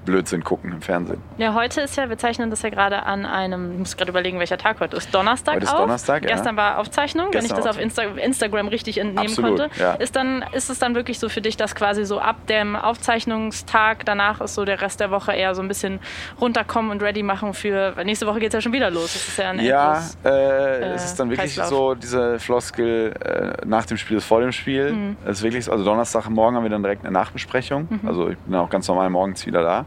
[0.06, 1.22] Blödsinn gucken im Fernsehen.
[1.38, 4.40] Ja, heute ist ja, wir zeichnen das ja gerade an einem, ich muss gerade überlegen,
[4.40, 5.14] welcher Tag heute ist.
[5.14, 5.80] Donnerstag Heute ist auf.
[5.82, 6.30] Donnerstag, ja.
[6.36, 9.80] Gestern war Aufzeichnung, wenn ich Gestern das auf Insta Instagram richtig entnehmen Absolut, konnte.
[9.80, 9.94] ja.
[9.94, 14.06] Ist, dann, ist es dann wirklich so für dich, dass quasi so ab dem Aufzeichnungstag
[14.06, 16.00] danach ist so der Rest der Woche eher so ein bisschen
[16.40, 19.16] runterkommen und ready machen für, weil nächste Woche geht es ja schon wieder los.
[19.16, 21.68] Ist ja Ja, endlos- äh, es ist dann wirklich Kreislauf.
[21.70, 24.92] so diese Floskel, äh, nach dem Spiel ist vor dem Spiel.
[24.94, 25.18] Mhm.
[25.26, 27.88] Es ist wirklich so, also Donnerstagmorgen haben wir dann direkt eine Nachbesprechung.
[27.90, 28.08] Mhm.
[28.08, 29.86] Also ich bin auch ganz normal morgens wieder da.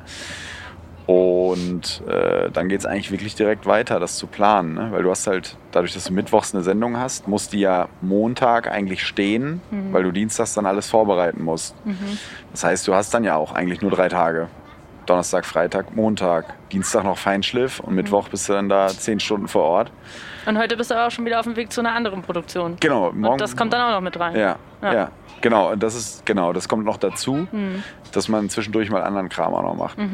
[1.06, 4.74] Und äh, dann geht es eigentlich wirklich direkt weiter, das zu planen.
[4.74, 4.88] Ne?
[4.92, 8.70] Weil du hast halt, dadurch, dass du mittwochs eine Sendung hast, muss die ja Montag
[8.70, 9.92] eigentlich stehen, Mhm.
[9.92, 11.74] weil du dienstags dann alles vorbereiten musst.
[12.52, 14.48] Das heißt, du hast dann ja auch eigentlich nur drei Tage.
[15.06, 19.64] Donnerstag, Freitag, Montag, Dienstag noch Feinschliff und Mittwoch bist du dann da zehn Stunden vor
[19.64, 19.90] Ort.
[20.46, 22.76] Und heute bist du aber auch schon wieder auf dem Weg zu einer anderen Produktion.
[22.78, 23.26] Genau, morgen.
[23.32, 24.36] Und das kommt dann auch noch mit rein.
[24.36, 24.94] Ja, Ja.
[24.94, 25.10] ja,
[25.42, 25.72] genau.
[25.72, 27.82] Und das ist genau, das kommt noch dazu, Mhm.
[28.12, 29.98] dass man zwischendurch mal anderen Kram auch noch macht.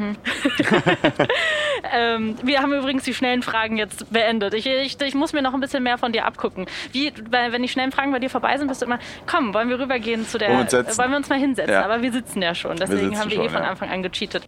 [1.93, 4.53] Ähm, wir haben übrigens die schnellen Fragen jetzt beendet.
[4.53, 6.65] Ich, ich, ich muss mir noch ein bisschen mehr von dir abgucken.
[6.91, 9.79] Wie, wenn die schnellen Fragen bei dir vorbei sind, bist du immer, komm, wollen wir
[9.79, 10.49] rübergehen zu der.
[10.49, 10.97] Wollen wir uns setzen?
[10.97, 11.73] wollen wir uns mal hinsetzen?
[11.73, 11.85] Ja.
[11.85, 12.75] Aber wir sitzen ja schon.
[12.75, 13.69] Deswegen sitzen haben wir eh schon, von ja.
[13.69, 14.43] Anfang an gecheatet.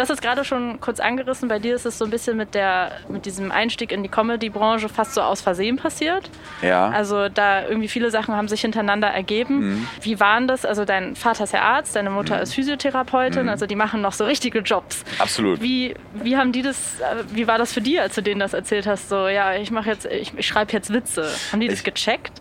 [0.00, 1.50] Du hast es gerade schon kurz angerissen.
[1.50, 4.88] Bei dir ist es so ein bisschen mit, der, mit diesem Einstieg in die Comedy-Branche
[4.88, 6.30] fast so aus Versehen passiert.
[6.62, 6.88] Ja.
[6.88, 9.58] Also da irgendwie viele Sachen haben sich hintereinander ergeben.
[9.58, 9.88] Mhm.
[10.00, 10.64] Wie waren das?
[10.64, 14.24] Also dein Vater ist ja Arzt, deine Mutter ist Physiotherapeutin, also die machen noch so
[14.24, 15.04] richtige Jobs.
[15.18, 15.60] Absolut.
[15.60, 18.54] Wie, wie haben die das, äh, wie war das für die, als du denen das
[18.54, 19.10] erzählt hast?
[19.10, 21.28] So, ja, ich mache jetzt, ich, ich schreibe jetzt Witze.
[21.52, 22.40] Haben die das Ich- gecheckt?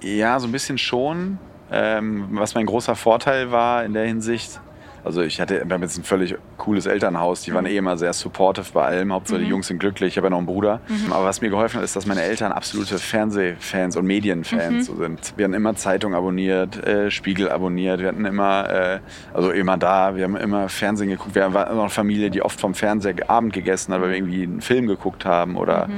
[0.00, 1.36] Ja, so ein bisschen schon.
[1.70, 4.58] Ähm, was mein großer Vorteil war in der Hinsicht,
[5.04, 8.12] also ich hatte, wir haben jetzt ein völlig cooles Elternhaus, die waren eh immer sehr
[8.12, 10.80] supportive bei allem, Hauptsache die Jungs sind glücklich, ich habe ja noch einen Bruder.
[11.10, 15.34] Aber was mir geholfen hat, ist, dass meine Eltern absolute Fernsehfans und Medienfans so sind.
[15.36, 18.98] Wir haben immer Zeitung abonniert, äh, Spiegel abonniert, wir hatten immer, äh,
[19.32, 22.60] also immer da, wir haben immer Fernsehen geguckt, wir waren noch eine Familie, die oft
[22.60, 25.88] vom Fernseher Abend gegessen hat, weil wir irgendwie einen Film geguckt haben oder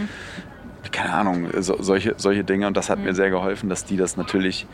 [0.93, 2.67] keine Ahnung, so, solche, solche Dinge.
[2.67, 4.67] Und das hat mir sehr geholfen, dass die das natürlich,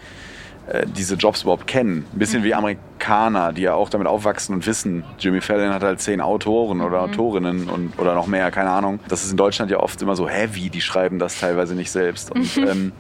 [0.97, 2.07] diese Jobs überhaupt kennen.
[2.13, 6.01] Ein bisschen wie Amerikaner, die ja auch damit aufwachsen und wissen, Jimmy Fallon hat halt
[6.01, 8.99] zehn Autoren oder Autorinnen und, oder noch mehr, keine Ahnung.
[9.09, 12.33] Das ist in Deutschland ja oft immer so heavy, die schreiben das teilweise nicht selbst.
[12.33, 12.93] Und ähm,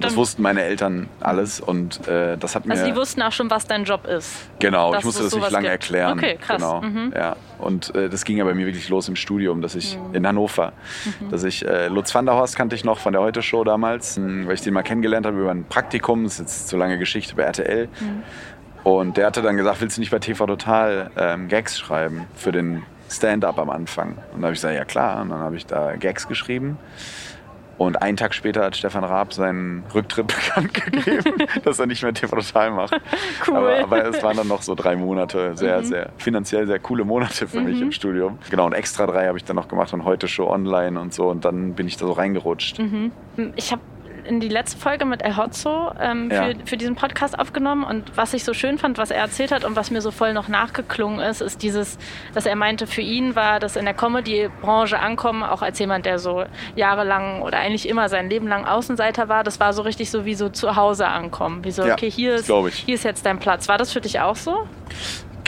[0.00, 2.72] das wussten meine Eltern alles und äh, das hat mir...
[2.72, 4.32] Also die wussten auch schon, was dein Job ist.
[4.60, 5.82] Genau, ich musste das nicht lange gibt.
[5.84, 6.18] erklären.
[6.18, 6.56] Okay, krass.
[6.56, 7.12] Genau, Mhm.
[7.16, 7.36] ja.
[7.58, 10.14] Und äh, das ging ja bei mir wirklich los im Studium, dass ich Mhm.
[10.14, 10.72] in Hannover,
[11.30, 14.16] dass ich äh, Lutz van der Horst kannte ich noch von der Heute Show damals,
[14.18, 16.22] mh, weil ich den mal kennengelernt habe über ein Praktikum.
[16.22, 17.88] Das ist jetzt so lange Geschichte bei RTL.
[18.00, 18.22] Mhm.
[18.84, 22.52] Und der hatte dann gesagt, willst du nicht bei TV Total ähm, Gags schreiben für
[22.52, 24.18] den Stand-up am Anfang?
[24.32, 25.22] Und da habe ich gesagt, ja klar.
[25.22, 26.78] Und dann habe ich da Gags geschrieben.
[27.78, 32.12] Und einen Tag später hat Stefan Raab seinen Rücktritt bekannt gegeben, dass er nicht mehr
[32.12, 33.00] TV Total macht.
[33.46, 33.56] Cool.
[33.56, 37.46] Aber, aber es waren dann noch so drei Monate, sehr, sehr finanziell sehr coole Monate
[37.46, 38.38] für mich im Studium.
[38.50, 41.28] Genau, und extra drei habe ich dann noch gemacht und heute Show online und so.
[41.28, 42.80] Und dann bin ich da so reingerutscht.
[43.54, 43.82] Ich habe
[44.28, 46.44] in die letzte Folge mit El Hotzo ähm, Ja.
[46.44, 49.64] für, für diesen Podcast aufgenommen und was ich so schön fand, was er erzählt hat
[49.64, 51.98] und was mir so voll noch nachgeklungen ist, ist dieses,
[52.34, 56.18] dass er meinte, für ihn war das in der Comedy-Branche ankommen, auch als jemand, der
[56.18, 56.44] so
[56.76, 60.34] jahrelang oder eigentlich immer sein Leben lang Außenseiter war, das war so richtig so wie
[60.34, 61.64] so zu Hause ankommen.
[61.64, 62.46] Wie so, Ja, okay, hier ist,
[62.84, 63.68] hier ist jetzt dein Platz.
[63.68, 64.68] War das für dich auch so?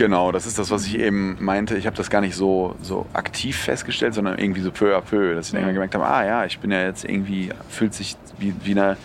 [0.01, 1.77] Genau, das ist das, was ich eben meinte.
[1.77, 5.35] Ich habe das gar nicht so, so aktiv festgestellt, sondern irgendwie so peu à peu,
[5.35, 8.17] dass ich dann immer gemerkt habe, ah ja, ich bin ja jetzt irgendwie, fühlt sich
[8.39, 8.97] wie, wie eine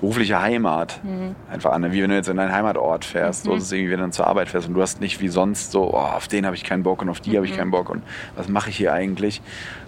[0.00, 1.00] berufliche Heimat
[1.48, 1.92] einfach an.
[1.92, 4.10] Wie wenn du jetzt in deinen Heimatort fährst, so ist es irgendwie, wenn du dann
[4.10, 6.64] zur Arbeit fährst und du hast nicht wie sonst so, oh, auf den habe ich
[6.64, 8.02] keinen Bock und auf die habe ich keinen Bock und
[8.34, 9.42] was mache ich hier eigentlich,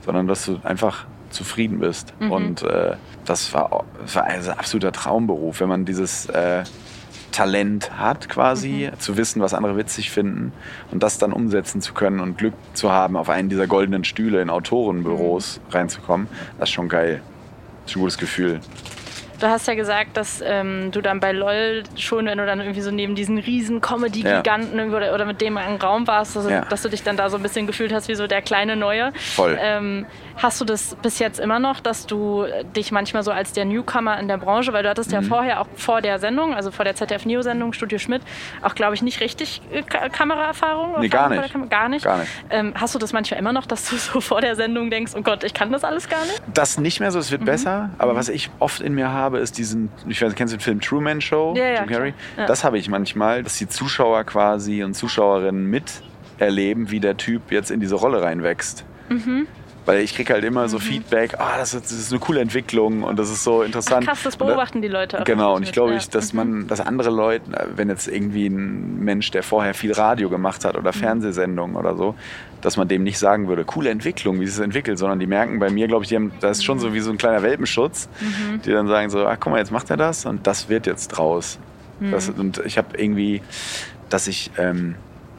[0.04, 2.14] sondern dass du einfach zufrieden bist.
[2.30, 6.62] Und äh, das war, das war also ein absoluter Traumberuf, wenn man dieses äh,
[7.34, 10.52] Talent hat, quasi, zu wissen, was andere witzig finden
[10.92, 14.40] und das dann umsetzen zu können und Glück zu haben, auf einen dieser goldenen Stühle
[14.40, 17.22] in Autorenbüros reinzukommen, das ist schon geil.
[17.82, 18.60] Das ist ein gutes Gefühl.
[19.40, 22.80] Du hast ja gesagt, dass ähm, du dann bei LOL schon, wenn du dann irgendwie
[22.80, 26.60] so neben diesen riesen Comedy-Giganten irgendwie oder, oder mit dem im Raum warst, dass, Ja.
[26.62, 29.12] dass du dich dann da so ein bisschen gefühlt hast wie so der kleine Neue.
[29.34, 29.58] Voll.
[29.60, 32.44] Ähm, hast du das bis jetzt immer noch, dass du
[32.76, 35.14] dich manchmal so als der Newcomer in der Branche, weil du hattest Mhm.
[35.16, 38.22] ja vorher auch vor der Sendung, also vor der ZDF-Neo-Sendung Studio Schmidt,
[38.62, 41.00] auch glaube ich nicht richtig äh, Ka Kameraerfahrung?
[41.00, 41.52] Nee, gar nicht.
[41.52, 42.04] Kam- Gar nicht?
[42.04, 42.30] Gar nicht.
[42.50, 45.22] Ähm, hast du das manchmal immer noch, dass du so vor der Sendung denkst, oh
[45.22, 46.40] Gott, ich kann das alles gar nicht?
[46.52, 47.46] Das nicht mehr so, es wird Mhm.
[47.46, 50.62] besser, aber was ich oft in mir habe, ist diesen, ich weiß, kennst du den
[50.62, 51.54] Film Truman Show?
[51.56, 52.14] Ja, ja, Jim Carrey?
[52.37, 52.46] Ja.
[52.46, 57.70] Das habe ich manchmal, dass die Zuschauer quasi und Zuschauerinnen miterleben, wie der Typ jetzt
[57.70, 58.84] in diese Rolle reinwächst.
[59.08, 59.46] Mhm.
[59.86, 63.02] Weil ich kriege halt immer so Feedback, ah, das, ist, das ist eine coole Entwicklung
[63.02, 64.06] und das ist so interessant.
[64.06, 65.20] Krass, das beobachten die Leute.
[65.20, 67.44] auch Genau, und ich glaube, ich, dass man, dass andere Leute,
[67.76, 70.98] wenn jetzt irgendwie ein Mensch, der vorher viel Radio gemacht hat oder Mhm.
[71.00, 72.14] Fernsehsendungen oder so,
[72.62, 75.58] dass man dem nicht sagen würde, coole Entwicklung, wie es sich entwickelt, sondern die merken
[75.58, 76.82] bei mir, glaube ich, die haben, das ist schon Mhm.
[76.82, 78.08] so wie so ein kleiner Welpenschutz,
[78.64, 81.08] die dann sagen so, ah, guck mal, jetzt macht er das und das wird jetzt
[81.08, 81.58] draus.
[82.00, 82.40] Das, Mhm.
[82.40, 83.42] und ich habe irgendwie,
[84.08, 84.94] dass ich ähm,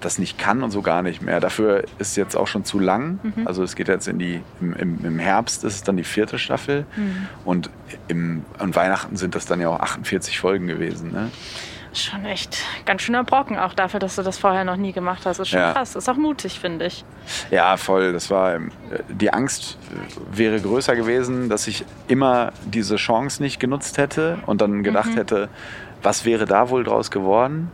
[0.06, 1.40] das nicht kann und so gar nicht mehr.
[1.40, 3.20] Dafür ist jetzt auch schon zu lang.
[3.24, 3.48] Mhm.
[3.48, 6.40] Also es geht jetzt in die, im, im, im Herbst ist es dann die vierte
[6.40, 7.28] Staffel Mhm.
[7.44, 7.70] und
[8.08, 11.12] im, an Weihnachten sind das dann ja auch 48 Folgen gewesen.
[11.12, 11.30] Ne?
[11.94, 15.40] Schon echt ganz schöner Brocken, auch dafür, dass du das vorher noch nie gemacht hast.
[15.40, 15.72] Ist schon Ja.
[15.72, 15.96] krass.
[15.96, 17.06] Ist auch mutig, finde ich.
[17.52, 18.12] Ja, voll.
[18.12, 18.72] Das war ähm,
[19.10, 24.60] die Angst äh, wäre größer gewesen, dass ich immer diese Chance nicht genutzt hätte und
[24.62, 25.16] dann gedacht Mhm.
[25.16, 25.50] hätte,
[26.04, 27.72] was wäre da wohl draus geworden?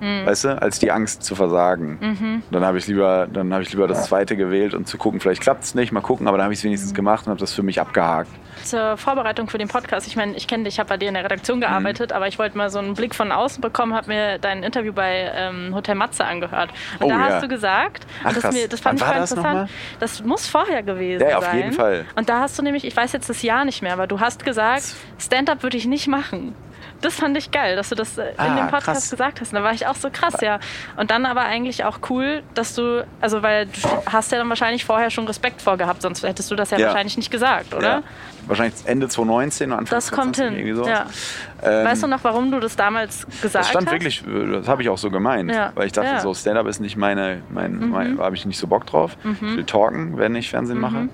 [0.00, 0.26] Mhm.
[0.26, 2.42] Weißt du, als die Angst zu versagen.
[2.50, 5.40] Dann habe ich lieber, dann habe ich lieber das zweite gewählt und zu gucken, vielleicht
[5.42, 6.68] klappt es nicht, mal gucken, aber dann habe ich es Mhm.
[6.68, 8.30] wenigstens gemacht und habe das für mich abgehakt.
[8.64, 11.14] Zur Vorbereitung für den Podcast, ich meine, ich kenne dich, ich habe bei dir in
[11.14, 11.26] der Mhm.
[11.28, 14.62] Redaktion gearbeitet, aber ich wollte mal so einen Blick von außen bekommen, habe mir dein
[14.62, 16.70] Interview bei ähm, Hotel Matze angehört.
[17.00, 17.34] Und Oh, da ja.
[17.34, 20.46] hast du gesagt, Ach, das, mir, das fand ich war voll das interessant, das muss
[20.48, 21.48] vorher gewesen Ja, sein.
[21.48, 22.04] auf jeden Fall.
[22.16, 24.44] Und da hast du nämlich, ich weiß jetzt das Jahr nicht mehr, aber du hast
[24.44, 26.54] gesagt, Stand-up würde ich nicht machen.
[27.00, 29.10] Das fand ich geil, dass du das äh, in Ah, dem Podcast krass.
[29.10, 29.52] gesagt hast.
[29.52, 30.58] Und da war ich auch so krass, ja.
[30.96, 33.72] Und dann aber eigentlich auch cool, dass du, also weil du
[34.10, 36.86] hast ja dann wahrscheinlich vorher schon Respekt vorgehabt, sonst hättest du das ja, Ja.
[36.88, 37.88] wahrscheinlich nicht gesagt, oder?
[37.88, 38.02] Ja.
[38.48, 40.66] Wahrscheinlich Ende 2019 oder Anfang Das kommt 2020, hin.
[40.66, 41.54] irgendwie sowas.
[41.62, 41.80] Ja.
[41.80, 43.92] Ähm, weißt du noch, warum du das damals gesagt Das stand hast?
[43.92, 46.14] wirklich, äh, das habe ich auch so gemeint, weil ich dachte.
[46.14, 46.18] Mhm.
[46.20, 49.16] so Stand-up ist nicht meine, mein, mein habe ich nicht so Bock drauf.
[49.34, 51.08] Ich will talken, wenn ich Fernsehen mache.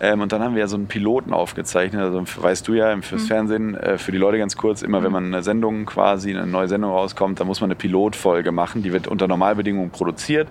[0.00, 3.22] Ähm, und dann haben wir ja so einen Piloten aufgezeichnet, also weißt du ja, fürs
[3.22, 3.26] Mhm.
[3.26, 6.68] Fernsehen, äh, für die Leute ganz kurz, immer wenn man eine Sendung quasi, eine neue
[6.68, 10.48] Sendung rauskommt, dann muss man eine Pilotfolge machen, die wird unter Normalbedingungen produziert,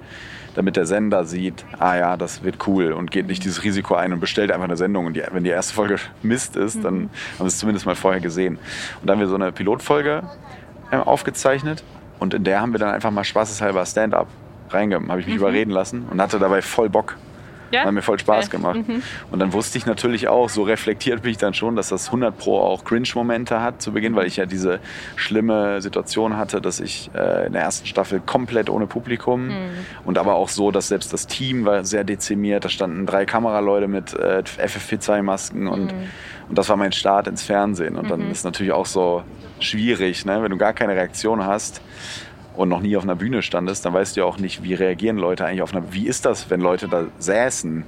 [0.56, 4.14] damit der Sender sieht, ah ja, das wird cool und geht nicht dieses Risiko ein
[4.14, 5.08] und bestellt einfach eine Sendung.
[5.08, 8.22] Und die, wenn die erste Folge Mist ist, dann haben sie es zumindest mal vorher
[8.22, 8.58] gesehen.
[9.02, 10.24] Und dann haben wir so eine Pilotfolge
[10.92, 11.84] äh, aufgezeichnet
[12.20, 14.28] und in der haben wir dann einfach mal spaßeshalber Stand-up
[14.70, 17.18] reingegeben, habe ich mich überreden lassen und hatte dabei voll Bock.
[17.74, 17.86] Ja?
[17.86, 18.58] Hat mir voll Spaß Okay.
[18.58, 18.80] gemacht.
[19.32, 22.38] Und dann wusste ich natürlich auch, so reflektiert bin ich dann schon, dass das 100
[22.38, 24.80] Pro auch Cringe-Momente hat zu Beginn, weil ich ja diese
[25.16, 29.52] schlimme Situation hatte, dass ich äh, in der ersten Staffel komplett ohne Publikum
[30.06, 32.66] und aber auch so, dass selbst das Team war sehr dezimiert.
[32.66, 35.94] Da standen drei Kameraleute mit äh, FFP2-Masken und,
[36.50, 37.96] und das war mein Start ins Fernsehen.
[37.96, 39.24] Und dann ist natürlich auch so
[39.60, 40.42] schwierig, ne?
[40.44, 41.82] wenn du gar keine Reaktion hast
[42.56, 45.18] und noch nie auf einer Bühne standest, dann weißt du ja auch nicht, wie reagieren
[45.18, 47.84] Leute eigentlich auf einer Wie ist das, wenn Leute da säßen?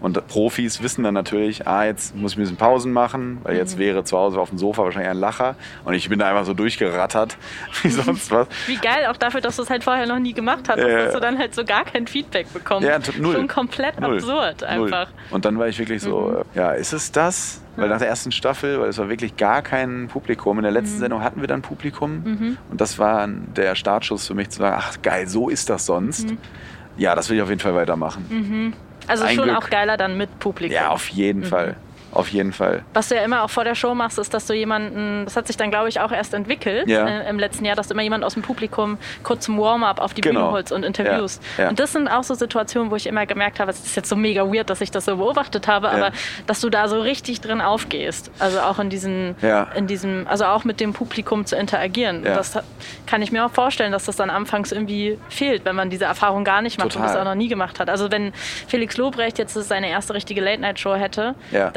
[0.00, 3.78] Und Profis wissen dann natürlich, ah, jetzt muss ich ein bisschen Pausen machen, weil jetzt
[3.78, 6.54] wäre zu Hause auf dem Sofa wahrscheinlich ein Lacher und ich bin da einfach so
[6.54, 7.36] durchgerattert,
[7.82, 8.46] wie sonst was.
[8.66, 11.04] Wie geil, auch dafür, dass du es halt vorher noch nie gemacht Ja, ja.
[11.04, 12.86] dass du dann halt so gar kein Feedback bekommst.
[12.88, 13.34] Ja, null.
[13.34, 14.16] Schon komplett Null.
[14.16, 14.68] absurd Null.
[14.68, 15.08] einfach.
[15.30, 17.62] Und dann war ich wirklich so, äh, ja, ist es das?
[17.80, 20.58] Weil nach der ersten Staffel, weil es war wirklich gar kein Publikum.
[20.58, 21.00] In der letzten Mhm.
[21.00, 25.00] Sendung hatten wir dann Publikum und das war der Startschuss für mich zu sagen, ach
[25.02, 26.30] geil, so ist das sonst.
[26.30, 26.38] Mhm.
[26.96, 28.74] Ja, das will ich auf jeden Fall weitermachen.
[29.06, 29.56] Also Ein schon Glück.
[29.56, 30.74] auch geiler dann mit Publikum.
[30.74, 31.76] Ja, auf jeden Fall.
[32.12, 32.82] Auf jeden Fall.
[32.94, 35.46] Was du ja immer auch vor der Show machst, ist, dass du jemanden, das hat
[35.46, 37.06] sich dann glaube ich auch erst entwickelt Ja.
[37.06, 40.14] äh, im letzten Jahr, dass du immer jemanden aus dem Publikum kurz zum Warm-up auf
[40.14, 40.40] die Genau.
[40.40, 41.42] Bühne holst und interviewst.
[41.56, 41.70] Ja, ja.
[41.70, 44.16] Und das sind auch so Situationen, wo ich immer gemerkt habe, es ist jetzt so
[44.16, 46.10] mega weird, dass ich das so beobachtet habe, aber
[46.46, 48.30] dass du da so richtig drin aufgehst.
[48.38, 49.68] Also auch in diesen, Ja.
[49.74, 52.18] in diesem, also auch mit dem Publikum zu interagieren.
[52.18, 52.58] Und das
[53.06, 56.44] kann ich mir auch vorstellen, dass das dann anfangs irgendwie fehlt, wenn man diese Erfahrung
[56.44, 57.08] gar nicht macht und Total.
[57.08, 57.88] das auch noch nie gemacht hat.
[57.88, 58.32] Also wenn
[58.66, 61.70] Felix Lobrecht jetzt seine erste richtige Late-Night-Show hätte, Ja.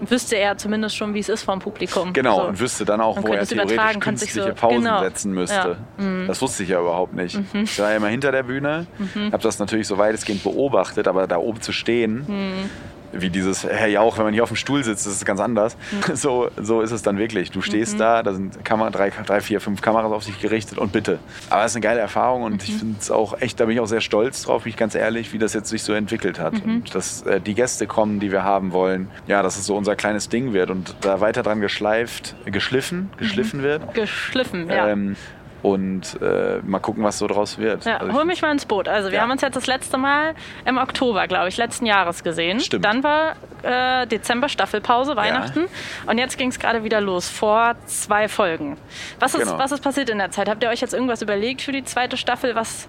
[0.00, 2.12] Dann wüsste er zumindest schon, wie es ist vom Publikum.
[2.12, 2.46] Genau, So.
[2.48, 5.00] und wüsste dann auch, wo er theoretisch künstliche so- Pausen genau.
[5.02, 5.76] setzen müsste.
[5.98, 6.04] Ja.
[6.04, 6.26] Mhm.
[6.26, 7.38] Das wusste ich ja überhaupt nicht.
[7.54, 8.86] Ich war ja immer hinter der Bühne,
[9.32, 12.70] habe das natürlich so weitestgehend beobachtet, aber da oben zu stehen, Mhm.
[13.12, 15.76] Wie dieses Herr Jauch, wenn man hier auf dem Stuhl sitzt, ist ganz anders.
[16.14, 17.50] So, so ist es dann wirklich.
[17.50, 17.98] Du stehst Mhm.
[17.98, 21.18] da, da sind Kamera, drei, drei, vier, fünf Kameras auf dich gerichtet und bitte.
[21.50, 22.60] Aber es ist eine geile Erfahrung und Mhm.
[22.62, 24.94] ich finde es auch echt, da bin ich auch sehr stolz drauf, bin ich ganz
[24.94, 26.64] ehrlich, wie das jetzt sich so entwickelt hat.
[26.64, 26.76] Mhm.
[26.76, 29.08] Und dass äh, die Gäste kommen, die wir haben wollen.
[29.26, 33.62] Ja, dass es so unser kleines Ding wird und da weiter dran geschleift, geschliffen, geschliffen
[33.62, 33.94] wird.
[33.94, 34.88] Geschliffen, ja.
[34.88, 35.16] Ähm,
[35.62, 37.84] und äh, mal gucken, was so draus wird.
[37.84, 38.88] Ja, Also hol mich mal ins Boot.
[38.88, 39.22] Also wir Ja.
[39.22, 42.60] haben uns jetzt das letzte Mal im Oktober, glaube ich, letzten Jahres gesehen.
[42.60, 42.84] Stimmt.
[42.84, 45.66] Dann war äh, Dezember Staffelpause, Weihnachten.
[46.06, 48.76] Und jetzt ging es gerade wieder los, vor zwei Folgen.
[49.18, 49.58] Was ist, Genau.
[49.58, 50.48] was ist passiert in der Zeit?
[50.48, 52.54] Habt ihr euch jetzt irgendwas überlegt für die zweite Staffel?
[52.54, 52.88] Was,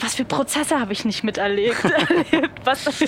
[0.00, 1.76] was für Prozesse habe ich nicht miterlebt?
[2.64, 3.00] was, was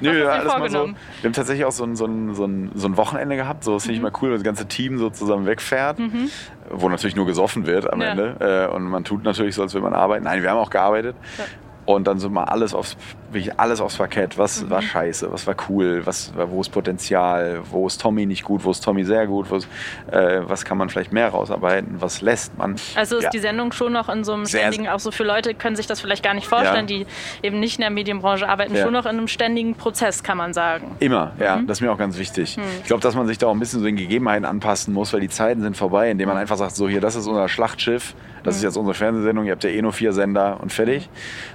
[0.00, 0.86] Nö, du ja, mal so.
[0.86, 0.94] Wir
[1.24, 3.64] haben tatsächlich auch so ein, so ein, so ein, so ein Wochenende gehabt.
[3.64, 4.04] So, das finde ich Mhm.
[4.04, 5.98] mal cool, wenn das ganze Team so zusammen wegfährt.
[6.70, 8.08] Wo natürlich nur gesoffen wird am Ja.
[8.08, 8.68] Ende.
[8.70, 10.24] Äh, und man tut natürlich so, als würde man arbeiten.
[10.24, 11.16] Nein, wir haben auch gearbeitet.
[11.38, 11.44] Ja.
[11.86, 12.96] Und dann so mal alles aufs,
[13.32, 14.38] wirklich alles aufs Parkett.
[14.38, 14.70] Was Mhm.
[14.70, 18.70] war scheiße, was war cool, was, wo ist Potenzial, wo ist Tommy nicht gut, wo
[18.70, 19.68] ist Tommy sehr gut, ist,
[20.10, 22.76] äh, was kann man vielleicht mehr rausarbeiten, was lässt man.
[22.94, 23.30] Also ist Ja.
[23.30, 25.86] die Sendung schon noch in so einem Sehr- ständigen, auch so für Leute können sich
[25.86, 27.04] das vielleicht gar nicht vorstellen, Ja.
[27.04, 27.06] die
[27.42, 28.82] eben nicht in der Medienbranche arbeiten, Ja.
[28.84, 30.96] schon noch in einem ständigen Prozess, kann man sagen.
[31.00, 31.66] Immer, ja, Mhm.
[31.66, 32.56] das ist mir auch ganz wichtig.
[32.80, 35.20] Ich glaube, dass man sich da auch ein bisschen so den Gegebenheiten anpassen muss, weil
[35.20, 38.54] die Zeiten sind vorbei, indem man einfach sagt, so hier, das ist unser Schlachtschiff, das
[38.54, 38.58] Mhm.
[38.58, 41.08] ist jetzt unsere Fernsehsendung, ihr habt ja eh nur vier Sender und fertig.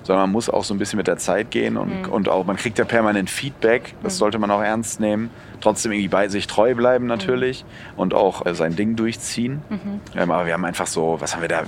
[0.03, 2.09] Sondern man muss auch so ein bisschen mit der Zeit gehen und, Mhm.
[2.09, 5.29] und auch, man kriegt ja permanent Feedback, das sollte man auch ernst nehmen.
[5.61, 9.61] Trotzdem irgendwie bei sich treu bleiben natürlich und auch äh, sein Ding durchziehen.
[9.69, 9.99] Mhm.
[10.19, 11.63] Ähm, aber wir haben einfach so, was haben wir da,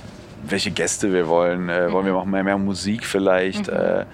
[0.46, 2.18] welche Gäste wir wollen, äh, wollen wir Mhm.
[2.18, 4.04] auch mehr, mehr Musik vielleicht, äh,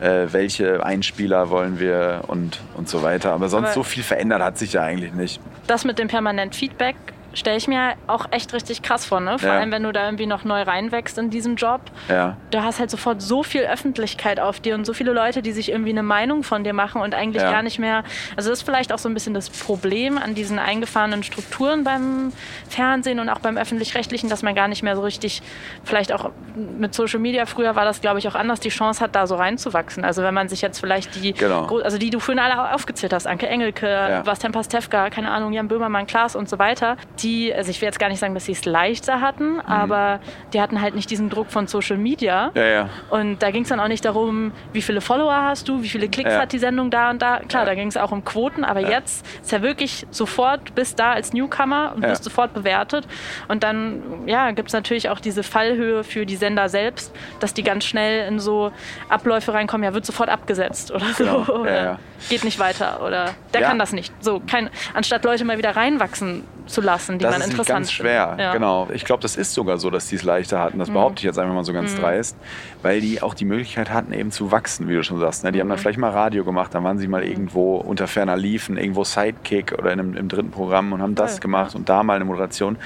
[0.00, 3.32] äh, welche Einspieler wollen wir und, und so weiter.
[3.32, 5.40] Aber sonst Aber- so viel verändert hat sich ja eigentlich nicht.
[5.66, 6.96] Das mit dem permanent Feedback
[7.34, 9.38] stelle ich mir auch echt richtig krass vor, ne?
[9.38, 9.58] Vor Ja.
[9.58, 11.80] allem, wenn du da irgendwie noch neu reinwächst in diesen Job.
[12.08, 15.52] Ja, Du hast halt sofort so viel Öffentlichkeit auf dir und so viele Leute, die
[15.52, 17.50] sich irgendwie eine Meinung von dir machen und eigentlich Ja.
[17.52, 18.02] gar nicht mehr.
[18.36, 22.32] Also das ist vielleicht auch so ein bisschen das Problem an diesen eingefahrenen Strukturen beim
[22.68, 25.42] Fernsehen und auch beim öffentlich-rechtlichen, dass man gar nicht mehr so richtig,
[25.84, 29.14] vielleicht auch mit Social Media, früher war das glaube ich auch anders, die Chance hat,
[29.14, 30.04] da so reinzuwachsen.
[30.04, 31.66] Also wenn man sich jetzt vielleicht die, Genau.
[31.80, 34.22] also die du vorhin alle aufgezählt hast, Anke Engelke, Ja.
[34.22, 37.98] Bastian Pastewka, keine Ahnung, Jan Böhmermann, Klaas und so weiter, die, also ich will jetzt
[37.98, 39.60] gar nicht sagen, dass sie es leichter hatten, Mhm.
[39.60, 40.20] aber
[40.52, 42.50] die hatten halt nicht diesen Druck von Social Media.
[42.54, 42.88] ja, ja.
[43.10, 46.08] Und da ging es dann auch nicht darum, wie viele Follower hast du, wie viele
[46.08, 46.40] Klicks Ja.
[46.40, 47.40] hat die Sendung da und da.
[47.48, 51.12] Klar, da ging es auch um Quoten, aber jetzt ist ja wirklich sofort, bist da
[51.12, 53.06] als Newcomer und wirst sofort bewertet.
[53.48, 57.62] Und dann ja, gibt es natürlich auch diese Fallhöhe für die Sender selbst, dass die
[57.62, 58.70] ganz schnell in so
[59.08, 61.24] Abläufe reinkommen, ja, wird sofort abgesetzt oder so.
[61.24, 61.38] Genau.
[61.48, 64.12] Ja, Oder geht nicht weiter oder der kann das nicht.
[64.20, 67.92] So, kein, anstatt Leute mal wieder reinwachsen zu lassen, die Das man ist interessant ganz
[67.92, 68.36] schwer.
[68.38, 68.48] Ja.
[68.50, 68.52] Mhm.
[68.54, 68.88] genau.
[68.92, 70.78] Ich glaube, das ist sogar so, dass die es leichter hatten.
[70.78, 72.36] Das behaupte ich jetzt einfach mal so ganz dreist,
[72.82, 75.44] weil die auch die Möglichkeit hatten, eben zu wachsen, wie du schon sagst.
[75.44, 75.52] Ne?
[75.52, 75.70] Die haben Mhm.
[75.70, 79.72] dann vielleicht mal Radio gemacht, dann waren sie mal irgendwo unter ferner Liefen, irgendwo Sidekick
[79.78, 82.24] oder in einem, im dritten Programm und haben das Voll, gemacht und da mal eine
[82.26, 82.76] Moderation.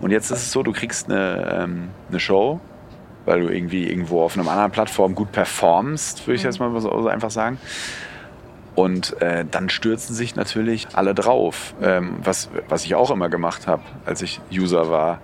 [0.00, 2.58] Und jetzt ist es so, du kriegst eine, ähm, eine Show,
[3.26, 7.02] weil du irgendwie irgendwo auf einer anderen Plattform gut performst, würde ich jetzt mal so
[7.02, 7.58] so einfach sagen.
[8.74, 13.66] Und äh, dann stürzen sich natürlich alle drauf, ähm, was, was ich auch immer gemacht
[13.66, 15.20] habe, als ich User war.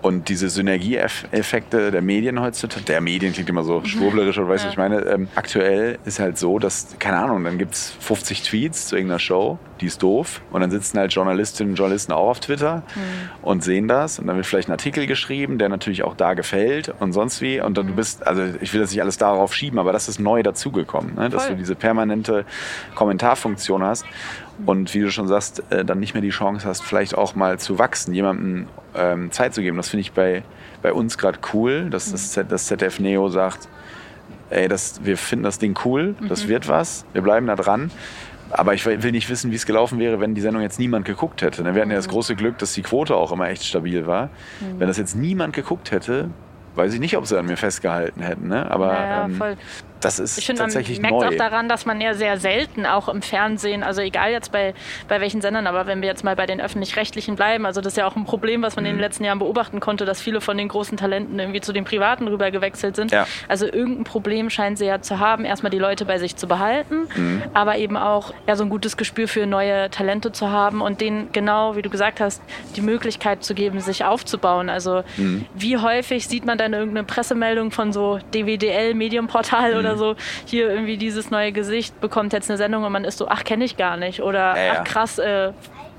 [0.00, 4.66] Und diese Synergieeffekte der Medien heutzutage, der Medien klingt immer so schwurblerisch oder weißt du,
[4.68, 5.00] was ich meine.
[5.02, 9.18] Ähm, aktuell ist halt so, dass, keine Ahnung, dann gibt es 50 Tweets zu irgendeiner
[9.18, 10.40] Show, die ist doof.
[10.50, 12.82] Und dann sitzen halt Journalistinnen und Journalisten auch auf Twitter
[13.42, 14.18] und sehen das.
[14.18, 17.60] Und dann wird vielleicht ein Artikel geschrieben, der natürlich auch da gefällt und sonst wie.
[17.60, 20.20] Und dann du bist, also ich will das nicht alles darauf schieben, aber das ist
[20.20, 21.28] neu dazugekommen, ne?
[21.30, 21.54] dass Voll.
[21.54, 22.44] du diese permanente
[22.94, 24.04] Kommentarfunktion hast.
[24.66, 27.58] Und wie du schon sagst, äh, dann nicht mehr die Chance hast, vielleicht auch mal
[27.58, 29.76] zu wachsen, jemandem ähm, Zeit zu geben.
[29.76, 30.42] Das finde ich bei,
[30.82, 33.68] bei uns gerade cool, dass das, Z- das ZDF Neo sagt,
[34.50, 37.90] ey, das, wir finden das Ding cool, das wird was, wir bleiben da dran.
[38.50, 41.42] aber ich will nicht wissen, wie es gelaufen wäre, wenn die Sendung jetzt niemand geguckt
[41.42, 41.62] hätte.
[41.64, 44.26] Wir hatten ja das große Glück, dass die Quote auch immer echt stabil war.
[44.60, 44.78] Mhm.
[44.80, 46.30] Wenn das jetzt niemand geguckt hätte,
[46.74, 48.48] weiß ich nicht, ob sie an mir festgehalten hätten.
[48.48, 48.70] Ne?
[48.70, 49.36] Aber ja, ja, ähm,
[50.00, 51.34] das ist ich find, tatsächlich man merkt neu.
[51.34, 54.74] auch daran, dass man ja sehr selten auch im Fernsehen, also egal jetzt bei,
[55.08, 57.96] bei welchen Sendern, aber wenn wir jetzt mal bei den öffentlich-rechtlichen bleiben, also das ist
[57.96, 58.90] ja auch ein Problem, was man mhm.
[58.90, 59.02] in den mhm.
[59.02, 62.50] letzten Jahren beobachten konnte, dass viele von den großen Talenten irgendwie zu den Privaten rüber
[62.50, 63.10] gewechselt sind.
[63.10, 63.26] Ja.
[63.48, 67.08] Also irgendein Problem scheinen sie ja zu haben, erstmal die Leute bei sich zu behalten,
[67.14, 67.42] mhm.
[67.54, 71.30] aber eben auch ja, so ein gutes Gespür für neue Talente zu haben und denen
[71.32, 72.42] genau, wie du gesagt hast,
[72.76, 74.68] die Möglichkeit zu geben, sich aufzubauen.
[74.68, 75.46] Also mhm.
[75.54, 79.98] wie häufig sieht man dann irgendeine Pressemeldung von so DWDL, Medienportal oder mhm.
[79.98, 83.44] so, hier irgendwie dieses neue Gesicht bekommt jetzt eine Sendung und man ist so, ach,
[83.44, 84.22] kenne ich gar nicht.
[84.22, 85.52] Oder ja, ach krass, äh,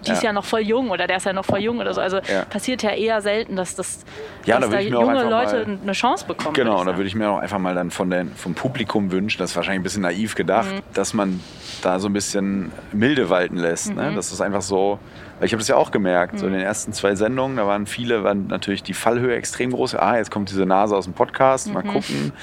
[0.06, 0.32] die ist ja.
[0.32, 2.02] noch voll jung oder der ist ja noch voll jung oder so.
[2.02, 2.46] Also ja.
[2.46, 4.06] passiert ja eher selten, dass, das,
[4.46, 6.54] ja, dass da, da junge Leute mal, eine Chance bekommen.
[6.54, 9.40] Genau, und da würde ich mir auch einfach mal dann von den, vom Publikum wünschen,
[9.40, 10.82] das ist wahrscheinlich ein bisschen naiv gedacht, mhm.
[10.94, 11.42] dass man
[11.82, 13.94] da so ein bisschen milde walten lässt.
[13.94, 14.04] Ne?
[14.04, 14.10] Mhm.
[14.10, 14.16] Ne?
[14.16, 15.00] Das ist einfach so,
[15.40, 16.38] weil ich habe das ja auch gemerkt, mhm.
[16.38, 19.96] so in den ersten zwei Sendungen, da waren viele, waren natürlich die Fallhöhe extrem groß.
[19.96, 21.90] Ah, jetzt kommt diese Nase aus dem Podcast, mal mhm.
[21.90, 22.34] gucken.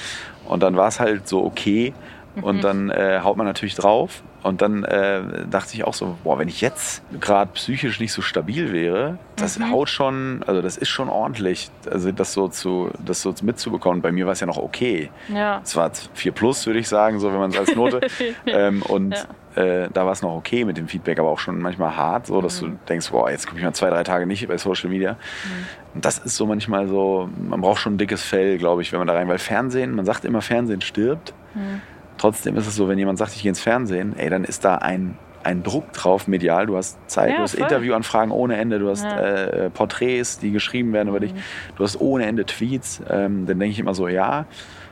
[0.46, 1.94] Und dann war es halt so okay.
[2.40, 2.61] Und mhm.
[2.61, 4.22] dann äh, haut man natürlich drauf.
[4.42, 8.22] Und dann äh, dachte ich auch so, boah, wenn ich jetzt gerade psychisch nicht so
[8.22, 9.72] stabil wäre, das mhm.
[9.72, 14.02] haut schon, also das ist schon ordentlich, also das so zu, das so mitzubekommen.
[14.02, 15.11] Bei mir war es ja noch okay.
[15.35, 15.61] Ja.
[15.64, 18.00] Es war 4 plus, würde ich sagen, so wenn man es als Note.
[18.46, 19.16] ähm, und
[19.56, 19.62] ja.
[19.62, 22.40] äh, da war es noch okay mit dem Feedback, aber auch schon manchmal hart, so
[22.40, 22.72] dass mhm.
[22.72, 25.14] du denkst, boah, jetzt gucke ich mal zwei, drei Tage nicht bei Social Media.
[25.14, 25.86] Mhm.
[25.96, 28.98] Und das ist so manchmal so, man braucht schon ein dickes Fell, glaube ich, wenn
[28.98, 31.32] man da rein, weil Fernsehen, man sagt immer, Fernsehen stirbt.
[31.54, 31.80] Mhm.
[32.18, 34.74] Trotzdem ist es so, wenn jemand sagt, ich gehe ins Fernsehen, ey, dann ist da
[34.74, 36.66] ein, ein Druck drauf medial.
[36.66, 37.62] Du hast Zeit, ja, du hast voll.
[37.62, 39.18] Interviewanfragen ohne Ende, du hast ja.
[39.18, 41.22] äh, Porträts, die geschrieben werden über mhm.
[41.22, 41.35] dich,
[41.76, 43.00] du hast ohne Ende Tweets.
[43.09, 44.44] Ähm, dann denke ich immer so, ja,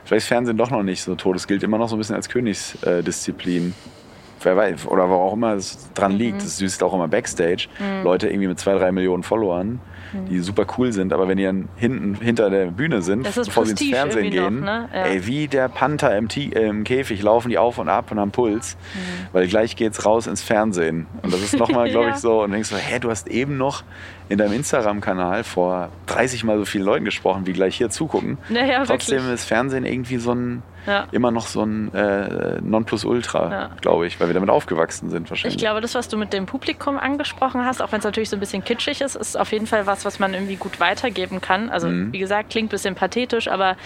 [0.05, 1.35] vielleicht ist Fernsehen doch noch nicht so tot.
[1.35, 3.75] Es gilt immer noch so ein bisschen als Königsdisziplin.
[4.41, 6.17] Wer weiß, oder wo auch immer es dran mhm.
[6.17, 6.41] liegt.
[6.41, 7.67] Das siehst auch immer Backstage.
[7.77, 8.03] Mhm.
[8.03, 9.79] Leute irgendwie mit zwei, drei Millionen Followern
[10.29, 13.71] die super cool sind, aber wenn die dann hinten hinter der Bühne sind, bevor sie
[13.71, 14.89] ins Fernsehen gehen, noch, ne?
[14.93, 15.03] ja.
[15.05, 18.31] ey, wie der Panther im, äh, im, Käfig laufen die auf und ab und haben
[18.31, 19.27] Puls, mhm.
[19.33, 21.07] weil gleich geht's raus ins Fernsehen.
[21.21, 23.83] Und das ist nochmal, glaube ich, so, und denkst so, hä, du hast eben noch
[24.29, 28.37] in deinem Instagram-Kanal vor 30 Mal so vielen Leuten gesprochen, wie gleich hier zugucken.
[28.49, 29.35] Naja, Trotzdem wirklich.
[29.35, 31.07] ist Fernsehen irgendwie so ein ja.
[31.11, 33.69] immer noch so ein äh, Nonplusultra, ja.
[33.81, 35.55] glaube ich, weil wir damit aufgewachsen sind wahrscheinlich.
[35.55, 38.37] Ich glaube, das, was du mit dem Publikum angesprochen hast, auch wenn es natürlich so
[38.37, 41.69] ein bisschen kitschig ist, ist auf jeden Fall was, was man irgendwie gut weitergeben kann.
[41.69, 42.13] Also mhm.
[42.13, 43.77] wie gesagt, klingt ein bisschen pathetisch, aber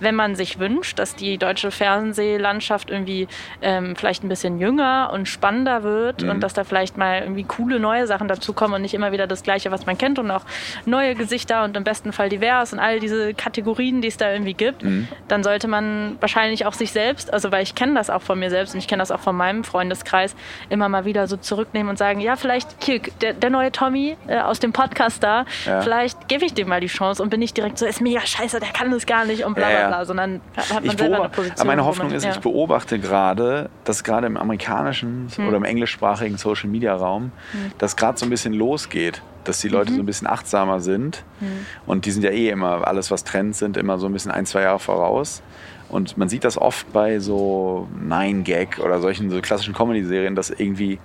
[0.00, 3.28] wenn man sich wünscht, dass die deutsche Fernsehlandschaft irgendwie
[3.62, 6.30] ähm, vielleicht ein bisschen jünger und spannender wird mhm.
[6.30, 9.42] und dass da vielleicht mal irgendwie coole neue Sachen dazukommen und nicht immer wieder das
[9.42, 10.44] Gleiche, was man kennt und auch
[10.86, 14.54] neue Gesichter und im besten Fall divers und all diese Kategorien, die es da irgendwie
[14.54, 15.08] gibt, mhm.
[15.26, 18.50] dann sollte man wahrscheinlich auch sich selbst, also weil ich kenne das auch von mir
[18.50, 20.36] selbst und ich kenne das auch von meinem Freundeskreis,
[20.68, 24.38] immer mal wieder so zurücknehmen und sagen, ja, vielleicht hier, der, der neue Tommy äh,
[24.38, 25.80] aus dem Podcast da, ja.
[25.80, 28.60] vielleicht gebe ich dem mal die Chance und bin nicht direkt so, ist mega scheiße,
[28.60, 31.28] der kann das gar nicht und bla bla bla, sondern hat man ich selber eine
[31.30, 31.66] Position.
[31.66, 32.32] Meine Hoffnung man, ist, ja.
[32.32, 35.48] ich beobachte gerade, dass gerade im amerikanischen hm.
[35.48, 37.72] oder im englischsprachigen Social Media Raum, hm.
[37.78, 39.96] das gerade so ein bisschen losgeht dass die Leute mhm.
[39.96, 41.24] so ein bisschen achtsamer sind.
[41.40, 41.66] Mhm.
[41.86, 44.46] Und die sind ja eh immer, alles was Trends sind, immer so ein bisschen ein,
[44.46, 45.42] zwei Jahre voraus.
[45.88, 50.50] Und man sieht das oft bei so Nine Gag oder solchen so klassischen Comedy-Serien, dass
[50.50, 50.98] irgendwie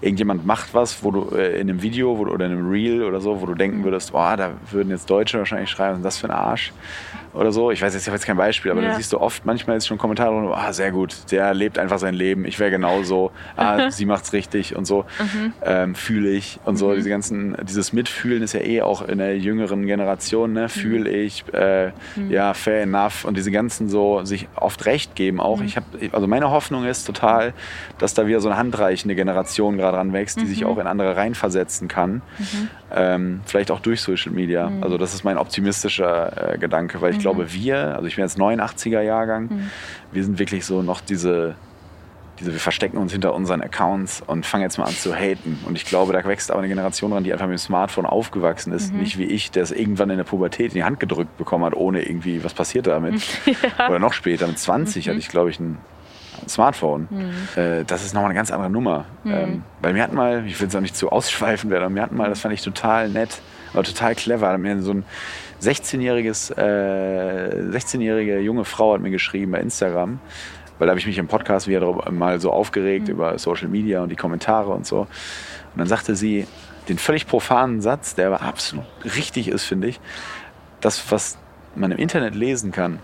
[0.00, 3.20] irgendjemand macht was, wo du äh, in einem Video wo oder in einem Reel oder
[3.20, 6.18] so, wo du denken würdest, boah, da würden jetzt Deutsche wahrscheinlich schreiben, was ist das
[6.18, 6.72] für ein Arsch
[7.38, 7.70] oder so.
[7.70, 8.88] Ich weiß jetzt, ich jetzt kein Beispiel, aber ja.
[8.88, 11.98] dann siehst du oft, manchmal ist schon Kommentare, wo, ah, sehr gut, der lebt einfach
[11.98, 15.52] sein Leben, ich wäre genauso, ah, sie macht's richtig und so, mhm.
[15.62, 16.88] ähm, fühle ich und so.
[16.88, 16.96] Mhm.
[16.96, 21.16] Diese ganzen, dieses Mitfühlen ist ja eh auch in der jüngeren Generation, ne, fühle mhm.
[21.16, 22.30] ich, äh, mhm.
[22.30, 25.60] ja, fair enough und diese ganzen so sich oft recht geben auch.
[25.60, 25.66] Mhm.
[25.66, 27.54] Ich habe, also meine Hoffnung ist total,
[27.98, 31.88] dass da wieder so eine handreichende Generation gerade ranwächst, die sich auch in andere reinversetzen
[31.88, 32.22] kann.
[32.90, 34.72] Ähm, vielleicht auch durch Social Media.
[34.80, 38.24] Also das ist mein optimistischer äh, Gedanke, weil ich glaube, glaube, wir, also ich bin
[38.24, 39.70] jetzt 89er Jahrgang, mhm.
[40.12, 41.54] wir sind wirklich so noch diese,
[42.38, 45.58] diese, wir verstecken uns hinter unseren Accounts und fangen jetzt mal an zu haten.
[45.66, 48.72] Und ich glaube, da wächst aber eine Generation dran, die einfach mit dem Smartphone aufgewachsen
[48.72, 48.92] ist.
[48.92, 49.00] Mhm.
[49.00, 51.74] Nicht wie ich, der es irgendwann in der Pubertät in die Hand gedrückt bekommen hat,
[51.74, 53.22] ohne irgendwie, was passiert damit?
[53.46, 53.88] ja.
[53.88, 55.10] Oder noch später, mit 20 mhm.
[55.10, 55.78] hatte ich, glaube ich, ein
[56.46, 57.08] Smartphone.
[57.10, 57.60] Mhm.
[57.60, 59.04] Äh, das ist nochmal eine ganz andere Nummer.
[59.24, 59.32] Mhm.
[59.32, 62.02] Ähm, weil wir hatten mal, ich will es auch nicht zu ausschweifen werden, aber wir
[62.02, 63.40] hatten mal, das fand ich total nett,
[63.72, 65.04] aber total clever, mir so ein
[65.62, 70.20] 16-jähriges, äh, 16-jährige junge Frau hat mir geschrieben bei Instagram,
[70.78, 73.14] weil da habe ich mich im Podcast wieder mal so aufgeregt mhm.
[73.14, 75.00] über Social Media und die Kommentare und so.
[75.00, 75.08] Und
[75.76, 76.46] dann sagte sie
[76.88, 80.00] den völlig profanen Satz, der aber absolut richtig ist, finde ich,
[80.80, 81.38] das, was
[81.74, 83.00] man im Internet lesen kann,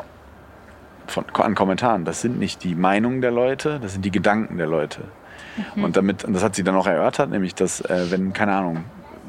[1.07, 4.67] von, an Kommentaren, das sind nicht die Meinungen der Leute, das sind die Gedanken der
[4.67, 5.03] Leute.
[5.75, 5.85] Mhm.
[5.85, 8.85] Und damit, und das hat sie dann auch erörtert, nämlich, dass, äh, wenn, keine Ahnung,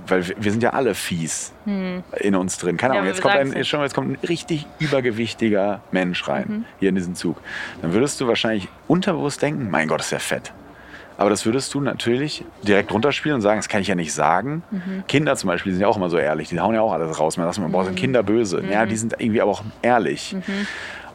[0.07, 2.03] weil wir, sind ja alle fies hm.
[2.19, 2.77] in uns drin.
[2.77, 6.45] Keine Ahnung, ja, jetzt, kommt ein, jetzt, schon, jetzt kommt ein richtig übergewichtiger Mensch rein,
[6.47, 6.65] mhm.
[6.79, 7.37] hier in diesen Zug.
[7.81, 10.53] Dann würdest du wahrscheinlich unterbewusst denken, mein Gott, ist ja fett.
[11.17, 14.63] Aber das würdest du natürlich direkt runterspielen und sagen, das kann ich ja nicht sagen.
[14.71, 15.03] Mhm.
[15.07, 17.37] Kinder zum Beispiel sind ja auch immer so ehrlich, die hauen ja auch alles raus.
[17.37, 17.99] Man sagt, man boah, sind mhm.
[17.99, 18.61] Kinder böse.
[18.61, 18.71] Mhm.
[18.71, 20.33] Ja, die sind irgendwie aber auch ehrlich.
[20.33, 20.67] Mhm.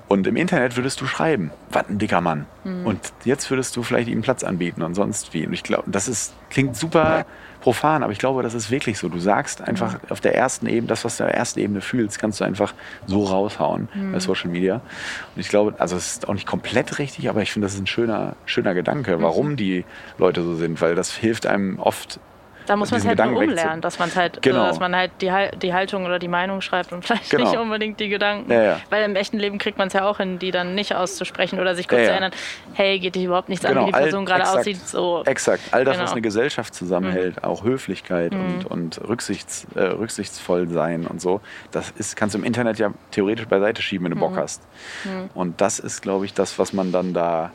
[0.08, 2.46] Und im Internet würdest du schreiben, was ein dicker Mann.
[2.64, 2.86] Mhm.
[2.86, 5.46] Und jetzt würdest du vielleicht ihm Platz anbieten und sonst wie.
[5.46, 7.26] Und ich glaube, das ist, klingt super
[7.60, 9.08] profan, aber ich glaube, das ist wirklich so.
[9.08, 10.10] Du sagst einfach mhm.
[10.10, 12.74] auf der ersten Ebene, das, was du auf der ersten Ebene fühlst, kannst du einfach
[13.06, 14.12] so raushauen mhm.
[14.12, 14.76] bei Social Media.
[15.34, 17.80] Und ich glaube, also es ist auch nicht komplett richtig, aber ich finde, das ist
[17.80, 19.56] ein schöner, schöner Gedanke, warum mhm.
[19.56, 19.84] die
[20.18, 22.20] Leute so sind, weil das hilft einem oft
[22.70, 24.68] da muss man es halt Gedanken nur umlernen, dass, man's halt, genau.
[24.68, 27.50] dass man halt die, die Haltung oder die Meinung schreibt und vielleicht genau.
[27.50, 28.52] nicht unbedingt die Gedanken.
[28.52, 28.80] Ja, ja.
[28.90, 31.74] Weil im echten Leben kriegt man es ja auch hin, die dann nicht auszusprechen oder
[31.74, 32.30] sich kurz ja, zu erinnern,
[32.74, 33.80] hey, geht dich überhaupt nichts genau.
[33.80, 34.86] an, wie die Person gerade aussieht.
[34.86, 35.24] So.
[35.26, 36.04] Exakt, all das, genau.
[36.04, 37.44] was eine Gesellschaft zusammenhält, mhm.
[37.44, 38.40] auch Höflichkeit mhm.
[38.40, 41.40] und, und Rücksichts, äh, rücksichtsvoll sein und so,
[41.72, 44.20] das ist, kannst du im Internet ja theoretisch beiseite schieben, wenn du mhm.
[44.20, 44.62] Bock hast.
[45.04, 45.30] Mhm.
[45.34, 47.50] Und das ist, glaube ich, das, was man dann da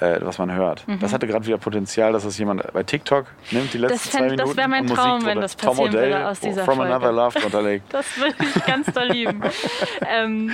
[0.00, 0.86] äh, was man hört.
[0.86, 1.00] Mhm.
[1.00, 4.20] Das hatte gerade wieder Potenzial, dass es jemand bei TikTok nimmt, die letzten das zwei
[4.22, 4.38] Minuten.
[4.38, 6.94] Das wäre mein Traum, wenn das passieren würde aus dieser From Folge.
[6.94, 7.84] Another Love unterlegt.
[7.92, 9.42] das würde ich ganz doll lieben.
[10.08, 10.52] ähm,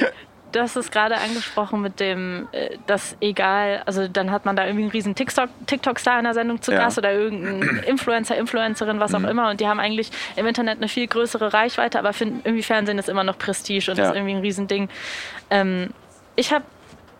[0.52, 4.64] du hast es gerade angesprochen mit dem, äh, dass egal, also dann hat man da
[4.64, 6.78] irgendwie einen riesen TikTok-Star TikTok in der Sendung zu ja.
[6.78, 9.28] Gast oder irgendein Influencer, Influencerin, was auch mhm.
[9.28, 12.98] immer und die haben eigentlich im Internet eine viel größere Reichweite, aber finden irgendwie Fernsehen
[12.98, 14.08] ist immer noch Prestige und ja.
[14.08, 14.88] ist irgendwie ein Riesending.
[15.50, 15.90] Ähm,
[16.36, 16.64] ich habe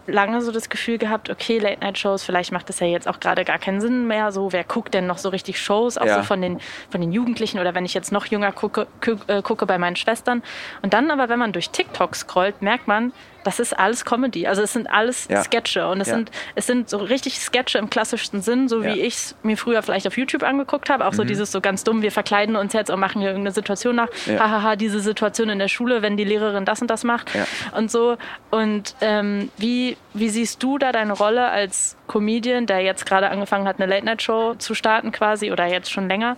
[0.06, 3.58] lange so das Gefühl gehabt, okay, Late-Night-Shows, vielleicht macht das ja jetzt auch gerade gar
[3.58, 4.32] keinen Sinn mehr.
[4.32, 6.16] So, wer guckt denn noch so richtig Shows, auch ja.
[6.16, 8.86] so von den, von den Jugendlichen oder wenn ich jetzt noch jünger gucke,
[9.26, 10.42] äh, gucke bei meinen Schwestern.
[10.82, 13.12] Und dann aber, wenn man durch TikTok scrollt, merkt man,
[13.44, 14.46] das ist alles Comedy.
[14.46, 15.42] Also es sind alles ja.
[15.42, 16.16] Sketche und es, ja.
[16.16, 19.82] sind, es sind so richtig Sketche im klassischsten Sinn, so wie ich es mir früher
[19.82, 21.06] vielleicht auf YouTube angeguckt habe.
[21.06, 21.16] Auch mhm.
[21.16, 24.08] so dieses so ganz dumm, wir verkleiden uns jetzt und machen hier irgendeine Situation nach.
[24.26, 27.30] Hahaha, diese Situation in der Schule, wenn die Lehrerin das und das macht
[27.76, 28.16] und so.
[28.50, 33.66] Und ähm, wie, wie siehst du da deine Rolle als Comedian, der jetzt gerade angefangen
[33.66, 36.36] hat, eine Late-Night-Show zu starten quasi oder jetzt schon länger?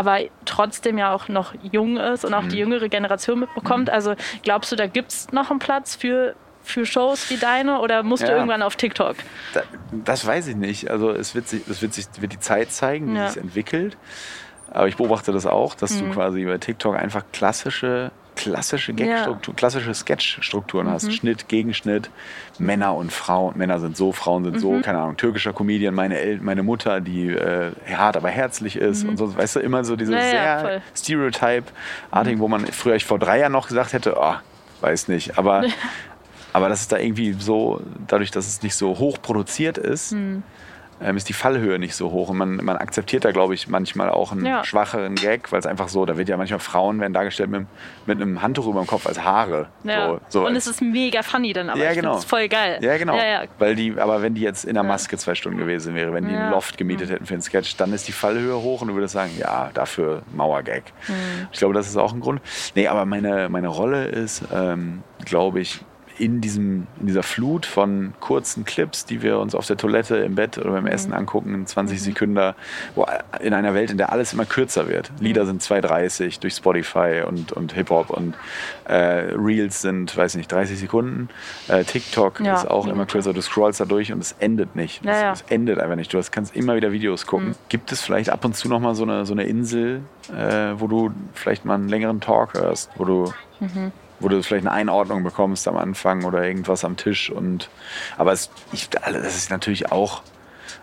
[0.00, 2.48] Aber trotzdem ja auch noch jung ist und auch mhm.
[2.48, 3.88] die jüngere Generation mitbekommt.
[3.88, 3.94] Mhm.
[3.94, 8.02] Also glaubst du, da gibt es noch einen Platz für, für Shows wie deine oder
[8.02, 8.30] musst ja.
[8.30, 9.16] du irgendwann auf TikTok?
[9.52, 10.90] Da, das weiß ich nicht.
[10.90, 13.28] Also es wird, sich, es wird, sich, wird die Zeit zeigen, wie ja.
[13.28, 13.98] sich entwickelt.
[14.70, 16.08] Aber ich beobachte das auch, dass mhm.
[16.08, 19.58] du quasi bei TikTok einfach klassische klassische Gagstruktur, ja.
[19.58, 20.92] klassische Sketchstrukturen mhm.
[20.92, 21.12] hast.
[21.12, 22.10] Schnitt, Gegenschnitt,
[22.58, 23.56] Männer und Frauen.
[23.58, 24.60] Männer sind so, Frauen sind mhm.
[24.60, 29.04] so, keine Ahnung, türkischer Comedian, meine, El meine Mutter, die äh, hart, aber herzlich ist
[29.04, 29.10] mhm.
[29.10, 32.42] und so, weißt du, immer so diese ja, sehr Stereotype-artigen, mhm.
[32.42, 34.34] wo man früher ich vor drei Jahren noch gesagt hätte, oh,
[34.80, 35.64] weiß nicht, aber,
[36.52, 40.42] aber das ist da irgendwie so, dadurch, dass es nicht so hoch produziert ist, mhm
[41.02, 42.28] ähm, ist die Fallhöhe nicht so hoch.
[42.28, 44.64] Und man, man akzeptiert da, glaube ich, manchmal auch einen ja.
[44.64, 47.66] schwacheren Gag, weil es einfach so, da wird ja manchmal Frauen werden dargestellt mit,
[48.06, 49.68] mit einem Handtuch über dem Kopf als Haare.
[49.84, 50.08] Ja.
[50.08, 52.18] So, so Und es ist mega funny dann, aber ja, genau.
[52.18, 52.78] ich voll geil.
[52.80, 53.16] Ja, genau.
[53.16, 53.44] Ja.
[53.58, 56.34] Weil die, aber wenn die jetzt in der Maske zwei Stunden gewesen wäre, wenn die
[56.34, 57.12] einen Loft gemietet mhm.
[57.12, 60.22] hätten für den Sketch, dann ist die Fallhöhe hoch und du würdest sagen, ja, dafür
[60.34, 60.84] Mauergag.
[61.08, 61.48] Mhm.
[61.52, 62.40] Ich glaube, das ist auch ein Grund.
[62.74, 65.80] Nee, aber meine, meine Rolle ist, ähm, glaube ich,
[66.20, 70.34] in, diesem, in dieser Flut von kurzen Clips, die wir uns auf der Toilette, im
[70.34, 70.90] Bett oder beim mhm.
[70.90, 72.04] Essen angucken, 20 mhm.
[72.04, 72.54] Sekunden,
[72.94, 73.06] wo,
[73.40, 75.10] in einer Welt, in der alles immer kürzer wird.
[75.12, 75.24] Mhm.
[75.24, 78.34] Lieder sind 2,30 durch Spotify und, und Hip-Hop und
[78.84, 81.30] äh, Reels sind, weiß nicht, 30 Sekunden.
[81.68, 83.32] Äh, TikTok ja, ist auch immer kürzer.
[83.32, 85.02] Du scrollst da durch und es endet nicht.
[85.04, 85.32] Ja, ja.
[85.32, 86.12] Es, endet einfach nicht.
[86.12, 87.48] Du kannst immer wieder Videos gucken.
[87.48, 87.54] Mhm.
[87.70, 91.10] Gibt es vielleicht ab und zu nochmal so eine, so eine Insel, äh, wo du
[91.32, 95.66] vielleicht mal einen längeren Talk hörst, wo du mhm wo du vielleicht eine Einordnung bekommst
[95.66, 97.30] am Anfang oder irgendwas am Tisch.
[97.30, 97.68] Und,
[98.16, 100.22] aber es, ich, das ist natürlich auch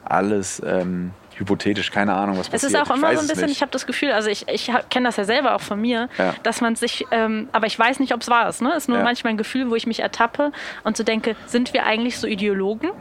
[0.03, 2.71] alles ähm, hypothetisch, keine Ahnung, was passiert.
[2.71, 5.07] Es ist auch immer so ein bisschen, ich habe das Gefühl, also ich, ich kenne
[5.07, 6.33] das ja selber auch von mir, ja.
[6.43, 8.61] dass man sich, ähm, aber ich weiß nicht, ob es wahr ist.
[8.61, 8.71] Ne?
[8.71, 9.03] Es ist nur ja.
[9.03, 10.51] manchmal ein Gefühl, wo ich mich ertappe
[10.83, 12.91] und so denke, sind wir eigentlich so Ideologen?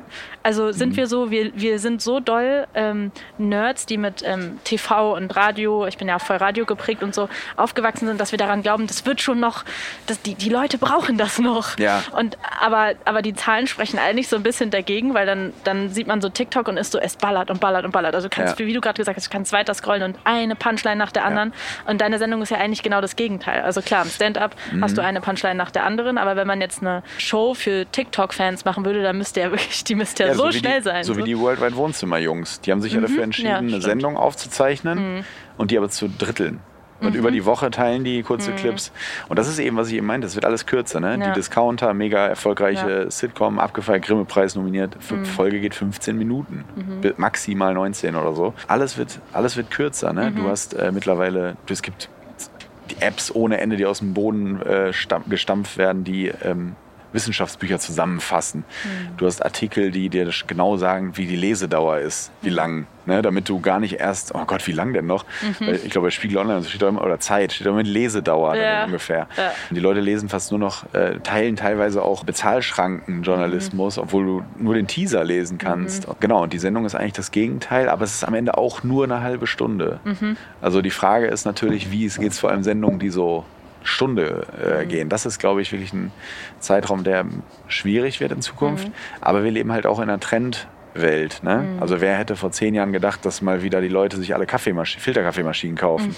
[0.43, 0.97] Also sind mhm.
[0.97, 5.87] wir so, wir, wir sind so doll ähm, Nerds, die mit ähm, TV und Radio,
[5.87, 9.07] ich bin ja voll Radio geprägt und so, aufgewachsen sind, dass wir daran glauben, das
[9.07, 9.65] wird schon noch,
[10.07, 11.79] dass die, die Leute brauchen das noch.
[11.79, 12.03] Ja.
[12.13, 16.07] Und, aber, aber die Zahlen sprechen eigentlich so ein bisschen dagegen, weil dann, dann sieht
[16.07, 18.15] man so TikTok und ist so, es ballert und ballert und ballert.
[18.15, 18.67] Also kannst, ja.
[18.67, 21.51] wie du gerade gesagt hast, du kannst weiter scrollen und eine Punchline nach der anderen.
[21.51, 21.91] Ja.
[21.91, 23.63] Und deine Sendung ist ja eigentlich genau das Gegenteil.
[23.63, 24.83] Also klar, im Stand-up mhm.
[24.83, 28.65] hast du eine Punchline nach der anderen, aber wenn man jetzt eine Show für TikTok-Fans
[28.65, 31.05] machen würde, dann müsste ja wirklich, die müsste ja, so, so schnell die, sein.
[31.05, 32.61] So, so, wie die Worldwide Wohnzimmer-Jungs.
[32.61, 33.03] Die haben sich mhm.
[33.03, 35.25] ja dafür entschieden, ja, eine Sendung aufzuzeichnen mhm.
[35.57, 36.61] und die aber zu dritteln.
[37.01, 38.91] Und über die Woche teilen die kurze Clips.
[39.29, 40.99] Und das ist eben, was ich eben meinte, es wird alles kürzer.
[41.01, 41.19] Ne?
[41.21, 41.27] Ja.
[41.29, 43.11] Die Discounter, mega erfolgreiche Ja.
[43.11, 44.97] Sitcom, abgefeiert, Grimme-Preis nominiert.
[44.97, 46.65] F Folge geht 15 Minuten,
[47.03, 48.55] Bi- maximal 19 oder so.
[48.67, 50.13] Alles wird, alles wird kürzer.
[50.13, 50.33] Ne?
[50.33, 52.09] Du hast äh, mittlerweile, es gibt
[52.91, 54.93] die Apps ohne Ende, die aus dem Boden äh,
[55.29, 56.77] gestampft werden, die ähm,
[57.17, 58.63] Wissenschaftsbücher zusammenfassen.
[59.17, 63.23] Du hast Artikel, die dir genau sagen, wie die Lesedauer ist, wie lang, ne?
[63.23, 65.25] damit du gar nicht erst, oh Gott, wie lang denn noch?
[65.59, 67.89] Weil ich glaube, bei Spiegel Online steht da immer, oder Zeit steht da immer mit
[67.89, 68.85] Lesedauer Ja.
[68.85, 69.27] ungefähr.
[69.37, 69.53] Ja.
[69.71, 74.87] Die Leute lesen fast nur noch, äh, teilen teilweise auch Bezahlschrankenjournalismus, obwohl du nur den
[74.87, 76.07] Teaser lesen kannst.
[76.21, 79.05] Genau, und die Sendung ist eigentlich das Gegenteil, aber es ist am Ende auch nur
[79.05, 80.01] eine halbe Stunde.
[80.61, 83.45] Also die Frage ist natürlich, wie geht es vor allem Sendungen, die so
[83.87, 85.09] Stunde äh, gehen.
[85.09, 86.13] Das ist, glaube ich, wirklich ein
[86.61, 87.25] Zeitraum, der
[87.69, 88.87] schwierig wird in Zukunft.
[89.21, 91.43] Aber wir leben halt auch in einer Trendwelt.
[91.43, 91.65] Ne?
[91.81, 95.03] Also wer hätte vor zehn Jahren gedacht, dass mal wieder die Leute sich alle Kaffeemaschinen,
[95.03, 96.15] Filterkaffeemaschinen kaufen?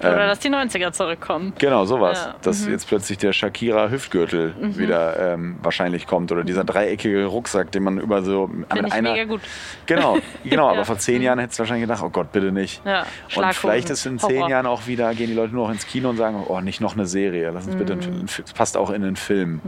[0.00, 1.52] Oder dass die 90er zurückkommen.
[1.58, 2.24] Genau, sowas.
[2.26, 2.34] Ja.
[2.42, 7.98] Dass jetzt plötzlich der Shakira-Hüftgürtel wieder ähm, wahrscheinlich kommt oder dieser dreieckige Rucksack, den man
[7.98, 9.12] über so Finde an ich einer.
[9.12, 9.40] mega gut.
[9.86, 10.64] Genau, genau.
[10.64, 10.72] Ja.
[10.72, 12.82] Aber vor zehn Jahren hättest du wahrscheinlich gedacht, oh Gott, bitte nicht.
[12.84, 14.50] Ja, und vielleicht ist in zehn Horror.
[14.50, 16.94] Jahren auch wieder, gehen die Leute nur noch ins Kino und sagen, oh, nicht noch
[16.94, 17.50] eine Serie.
[17.50, 19.60] Lass uns bitte, einen passt auch in den Film.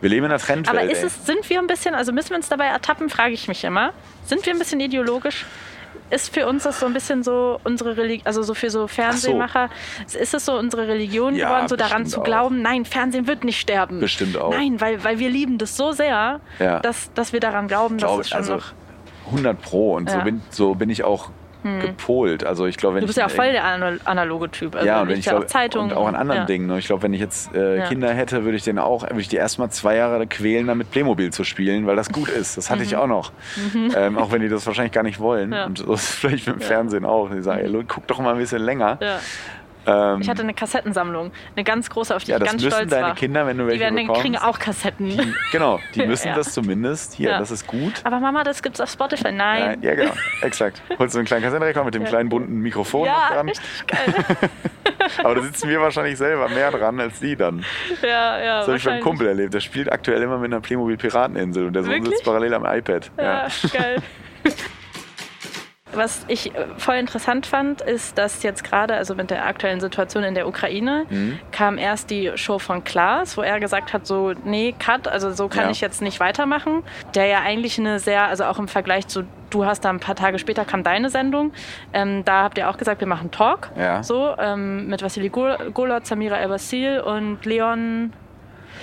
[0.00, 0.76] Wir leben in einer Trendwelt.
[0.76, 3.46] Aber ist es, sind wir ein bisschen, also müssen wir uns dabei ertappen, frage ich
[3.46, 3.92] mich immer.
[4.24, 5.46] Sind wir ein bisschen ideologisch?
[6.12, 9.70] Ist für uns das so ein bisschen so unsere Religion, also so für so Fernsehmacher,
[10.06, 12.24] ist es so unsere Religion Ja, geworden, so daran zu auch.
[12.24, 13.98] glauben, nein, Fernsehen wird nicht sterben.
[13.98, 14.50] Bestimmt auch.
[14.52, 16.80] Nein, weil, weil wir lieben das so sehr, Ja.
[16.80, 18.72] dass, dass wir daran glauben, dass Glaub- es schon also noch...
[19.26, 19.94] 100 Pro.
[19.96, 20.22] Und so, Ja.
[20.24, 21.30] bin, so bin ich auch
[21.62, 22.44] gepolt.
[22.44, 24.74] Also ich glaube, wenn Du bist ich ja auch voll der ana- analoge Typ.
[24.74, 25.90] Also ja, und wenn ich glaub, auch Zeitungen.
[25.90, 26.46] und auch an anderen ja.
[26.46, 26.66] Dingen.
[26.66, 26.78] ne?
[26.78, 27.86] Ich glaube, wenn ich jetzt äh, Ja.
[27.86, 31.32] Kinder hätte, würde ich den auch, würde ich die erstmal zwei Jahre quälen, damit Playmobil
[31.32, 32.56] zu spielen, weil das gut ist.
[32.56, 33.32] Das hatte ich auch noch.
[33.96, 35.48] Ähm, auch wenn die das wahrscheinlich gar nicht wollen.
[35.48, 35.54] Mhm.
[35.54, 35.64] Ja.
[35.66, 37.30] Und so ist es vielleicht mit dem Fernsehen auch.
[37.30, 38.98] Die sagen, ey, Leute, guck doch mal ein bisschen länger.
[39.86, 40.14] Ja.
[40.14, 42.74] Ähm, Ich hatte eine Kassettensammlung, eine ganz große, auf die ja, ich das ganz müssen
[42.76, 43.14] stolz deine war.
[43.14, 44.20] Kinder, wenn du die welche werden, bekommst.
[44.22, 45.34] kriegen auch Kassetten.
[45.50, 46.34] Genau, die müssen Ja.
[46.34, 47.14] das zumindest.
[47.14, 47.38] Hier, Ja.
[47.38, 47.94] das ist gut.
[48.04, 49.32] Aber Mama, das gibt's auf Spotify.
[49.32, 49.62] Nein.
[49.62, 50.12] Nein, ja, genau,
[50.42, 50.82] exakt.
[50.98, 53.48] Holst du einen kleinen Kassettenrekorder mit dem kleinen bunten Mikrofon Ja, dran.
[53.48, 54.14] richtig geil.
[55.24, 57.64] Aber da sitzen wir wahrscheinlich selber mehr dran als die dann.
[58.02, 58.58] ja, ja.
[58.58, 59.00] Das habe ich beim.
[59.00, 59.52] Kumpel erlebt.
[59.54, 62.10] Der spielt aktuell immer mit einer Playmobil Pirateninsel und der Sohn Wirklich?
[62.10, 63.10] sitzt parallel am iPad.
[63.18, 64.00] Ja, geil.
[65.94, 70.22] Was ich äh, voll interessant fand, ist, dass jetzt gerade, also mit der aktuellen Situation
[70.24, 71.38] in der Ukraine, Mhm.
[71.50, 75.48] kam erst die Show von Klaas, wo er gesagt hat, so, nee, cut, also so
[75.48, 75.70] kann Ja.
[75.70, 76.82] ich jetzt nicht weitermachen.
[77.14, 80.14] Der ja eigentlich eine sehr, also auch im Vergleich zu, du hast da ein paar
[80.14, 81.52] Tage später kam deine Sendung,
[81.92, 84.02] ähm, da habt ihr auch gesagt, wir machen Talk, Ja.
[84.02, 88.12] so, ähm, mit Vassili Gol- Golot, Samira El-Basil und Leon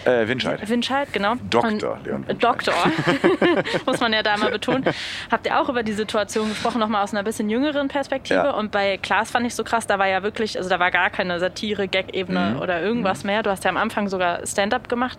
[0.09, 0.67] Äh, Windscheid.
[0.69, 1.35] Windscheid, genau.
[1.49, 2.73] Doktor Leon äh, Doktor,
[3.85, 4.83] muss man ja da mal betonen.
[5.31, 8.39] Habt ihr auch über die Situation gesprochen, nochmal aus einer bisschen jüngeren Perspektive?
[8.39, 8.51] Ja.
[8.51, 11.09] Und bei Klaas fand ich so krass, da war ja wirklich, also da war gar
[11.09, 12.59] keine Satire, Gag-Ebene Mhm.
[12.61, 13.43] oder irgendwas mehr.
[13.43, 15.17] Du hast ja am Anfang sogar Stand-up gemacht.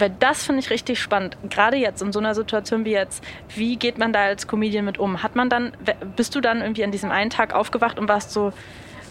[0.00, 1.36] Weil das finde ich richtig spannend.
[1.50, 3.24] Gerade jetzt in so einer Situation wie jetzt,
[3.56, 5.24] wie geht man da als Comedian mit um?
[5.24, 5.72] Hat man dann,
[6.14, 8.52] bist du dann irgendwie an diesem einen Tag aufgewacht und warst so,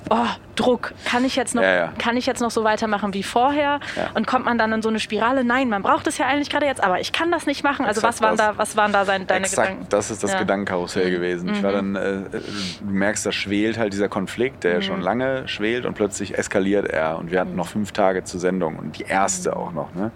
[0.10, 1.94] oh, Druck, kann ich jetzt noch, Ja, ja.
[2.00, 3.80] kann ich jetzt noch so weitermachen wie vorher?
[3.96, 4.10] Ja.
[4.16, 5.44] Und kommt man dann in so eine Spirale?
[5.44, 7.86] Nein, man braucht es ja eigentlich gerade jetzt, aber ich kann das nicht machen.
[7.86, 8.48] Also Exakt was waren das.
[8.48, 9.88] da, was waren da sein, deine Exakt, Gedanken?
[9.90, 10.34] das ist das.
[10.34, 10.40] Mhm.
[10.40, 11.50] Gedankenkarussell gewesen.
[11.50, 14.82] Ich war dann, äh, du merkst, da schwelt halt dieser Konflikt, der ja Mhm.
[14.84, 17.18] schon lange schwelt und plötzlich eskaliert er.
[17.18, 19.94] Und wir hatten noch fünf Tage zur Sendung und die erste auch noch.
[19.94, 20.12] Ne?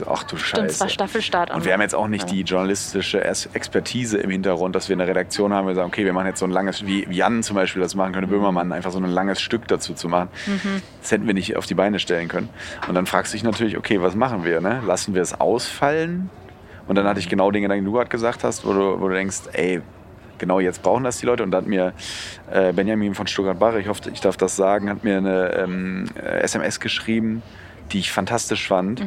[0.00, 0.40] So, ach du Mhm.
[0.40, 0.94] Stimmt, es war Scheiße.
[0.94, 1.50] Staffelstart.
[1.50, 5.52] Und wir haben jetzt auch nicht die journalistische Expertise im Hintergrund, dass wir eine Redaktion
[5.52, 7.94] haben, wir sagen, okay, wir machen jetzt so ein langes, wie Jan zum Beispiel das
[7.94, 10.28] machen könnte, Böhmermann, einfach so ein langes Stück dazu zu machen.
[11.02, 12.48] Das hätten wir nicht auf die Beine stellen können.
[12.88, 14.60] Und dann fragst du dich natürlich, okay, was machen wir?
[14.62, 14.82] Ne?
[14.86, 16.30] Lassen wir es ausfallen?
[16.86, 19.08] Und dann hatte ich genau den Gedanken, den du gerade gesagt hast, wo du, wo
[19.08, 19.82] du denkst, ey,
[20.38, 21.42] genau jetzt brauchen das die Leute.
[21.42, 21.92] Und da hat mir
[22.50, 26.40] äh, Benjamin von Stuttgart-Barre, ich hoffe, ich darf das sagen, hat mir eine ähm, äh,
[26.40, 27.42] SMS geschrieben,
[27.92, 29.00] die ich fantastisch fand.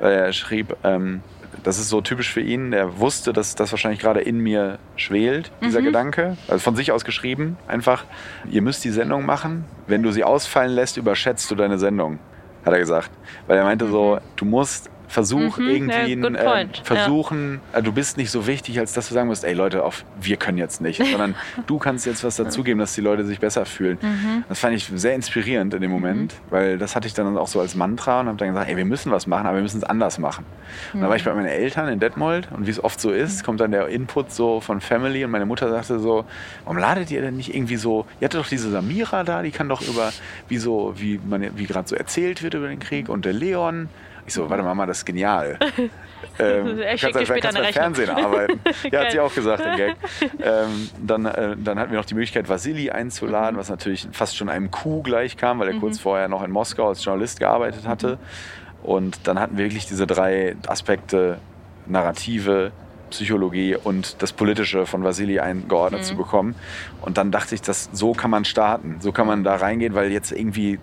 [0.00, 1.22] Äh, er schrieb, ähm,
[1.62, 2.72] das ist so typisch für ihn.
[2.72, 6.36] Er wusste, dass das wahrscheinlich gerade in mir schwelt, dieser Gedanke.
[6.48, 7.56] Also von sich aus geschrieben.
[7.68, 8.04] Einfach,
[8.50, 9.64] ihr müsst die Sendung machen.
[9.86, 12.18] Wenn du sie ausfallen lässt, überschätzt du deine Sendung,
[12.64, 13.10] hat er gesagt.
[13.46, 16.68] Weil er meinte so, du musst Versuch Mhm, irgendwie ja, ein, äh, ja.
[16.84, 20.04] versuchen, äh, du bist nicht so wichtig, als dass du sagen musst, ey Leute, auf,
[20.20, 21.34] wir können jetzt nicht, sondern
[21.66, 23.98] du kannst jetzt was dazugeben, dass die Leute sich besser fühlen.
[24.00, 24.44] Mhm.
[24.48, 27.58] Das fand ich sehr inspirierend in dem Moment, weil das hatte ich dann auch so
[27.60, 29.84] als Mantra und habe dann gesagt, ey, wir müssen was machen, aber wir müssen es
[29.84, 30.44] anders machen.
[30.92, 33.42] Und dann war ich bei meinen Eltern in Detmold und wie es oft so ist,
[33.42, 36.24] kommt dann der Input so von Family und meine Mutter sagte so,
[36.64, 39.68] warum ladet ihr denn nicht irgendwie so, ihr hattet doch diese Samira da, die kann
[39.68, 40.12] doch über,
[40.46, 43.88] wie so, wie man, wie gerade so erzählt wird über den Krieg und der Leon,
[44.30, 45.58] Ich so, warte Mama, das ist genial.
[46.38, 47.72] ähm, Er schickt kannst, bei- später kannst beim.
[47.72, 48.60] Fernsehen arbeiten.
[48.92, 49.96] ja, hat sie auch gesagt, der Gag.
[50.40, 53.58] Ähm, dann, äh, dann hatten wir noch die Möglichkeit, Vasili einzuladen, Mhm.
[53.60, 56.88] was natürlich fast schon einem Coup gleich kam, weil er kurz vorher noch in Moskau
[56.90, 58.18] als Journalist gearbeitet hatte.
[58.84, 58.84] Mhm.
[58.88, 61.38] Und dann hatten wir wirklich diese drei Aspekte,
[61.86, 62.70] Narrative,
[63.10, 66.04] Psychologie und das Politische von Vasili eingeordnet Mhm.
[66.04, 66.54] zu bekommen.
[67.02, 70.12] Und dann dachte ich, dass so kann man starten, so kann man da reingehen, weil
[70.12, 70.78] jetzt irgendwie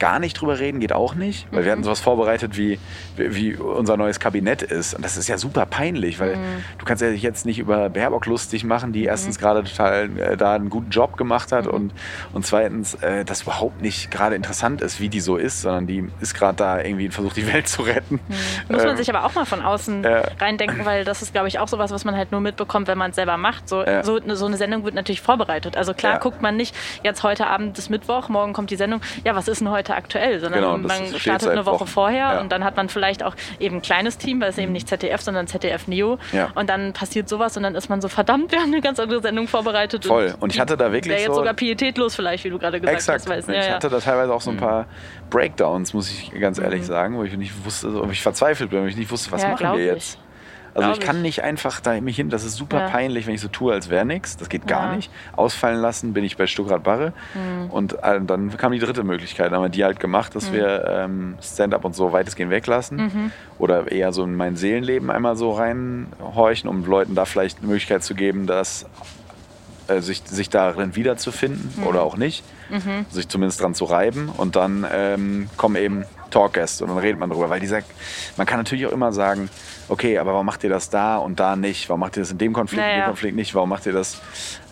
[0.00, 1.64] gar nicht drüber reden geht auch nicht, weil Mhm.
[1.66, 2.80] wir hatten sowas vorbereitet, wie,
[3.14, 4.94] wie unser neues Kabinett ist.
[4.94, 6.64] Und das ist ja super peinlich, weil Mhm.
[6.78, 10.36] du kannst ja dich jetzt nicht über Baerbock lustig machen, die erstens gerade total äh,
[10.36, 11.56] da einen guten Job gemacht Mhm.
[11.56, 11.94] hat und,
[12.32, 16.10] und zweitens äh, das überhaupt nicht gerade interessant ist, wie die so ist, sondern die
[16.20, 18.20] ist gerade da irgendwie und versucht, die Welt zu retten.
[18.68, 20.22] Muss man Ähm, sich aber auch mal von außen Ja.
[20.40, 23.10] reindenken, weil das ist, glaube ich, auch sowas, was man halt nur mitbekommt, wenn man
[23.10, 23.68] es selber macht.
[23.68, 25.76] So, so, so eine Sendung wird natürlich vorbereitet.
[25.76, 26.18] Also klar Ja.
[26.18, 29.60] guckt man nicht, jetzt heute Abend ist Mittwoch, morgen kommt die Sendung, ja, was ist
[29.60, 30.40] denn heute aktuell?
[30.40, 31.86] Sondern Genau, man startet eine Woche Wochen.
[31.86, 32.40] vorher Ja.
[32.40, 35.20] und dann hat man vielleicht auch eben ein kleines Team, weil es eben nicht ZDF,
[35.20, 36.18] sondern ZDF Neo.
[36.32, 36.50] Ja.
[36.54, 39.20] Und dann passiert sowas und dann ist man so, verdammt, wir haben eine ganz andere
[39.22, 40.04] Sendung vorbereitet.
[40.04, 40.34] Voll.
[40.40, 42.96] Und ich hatte da wirklich Wäre jetzt so- sogar pietätlos vielleicht, wie du gerade gesagt
[42.96, 43.20] Exakt.
[43.20, 43.28] hast.
[43.28, 44.86] Weißt, ich ja, hatte da teilweise auch so ein paar
[45.30, 48.86] Breakdowns, muss ich ganz ehrlich sagen, wo ich nicht wusste, ob ich verzweifelt bin, wo
[48.86, 50.16] ich nicht wusste, was machen wir ich.
[50.88, 51.22] Also ich kann ich.
[51.22, 52.88] nicht einfach da mich hin, das ist super Ja.
[52.88, 54.36] peinlich, wenn ich so tue, als wäre nichts.
[54.36, 54.96] Das geht gar Ja.
[54.96, 55.10] nicht.
[55.36, 57.12] Ausfallen lassen bin ich bei Stuttgart Barre.
[57.34, 57.70] Mhm.
[57.70, 59.52] Und äh, dann kam die dritte Möglichkeit.
[59.52, 62.96] Haben wir die halt gemacht, dass wir ähm, Stand-up und so weitestgehend weglassen.
[62.98, 63.32] Mhm.
[63.58, 68.02] Oder eher so in mein Seelenleben einmal so reinhorchen, um Leuten da vielleicht eine Möglichkeit
[68.02, 68.86] zu geben, dass
[69.88, 71.86] äh, sich, sich darin wiederzufinden Mhm.
[71.86, 72.44] oder auch nicht.
[73.10, 74.28] Sich zumindest dran zu reiben.
[74.28, 77.50] Und dann ähm, kommen eben Talkgäste und dann redet man drüber.
[77.50, 77.80] Weil dieser,
[78.36, 79.50] man kann natürlich auch immer sagen,
[79.88, 81.88] okay, aber warum macht ihr das da und da nicht?
[81.88, 83.02] Warum macht ihr das in dem Konflikt, in Naja.
[83.04, 83.54] dem Konflikt nicht?
[83.54, 84.14] Warum macht ihr das?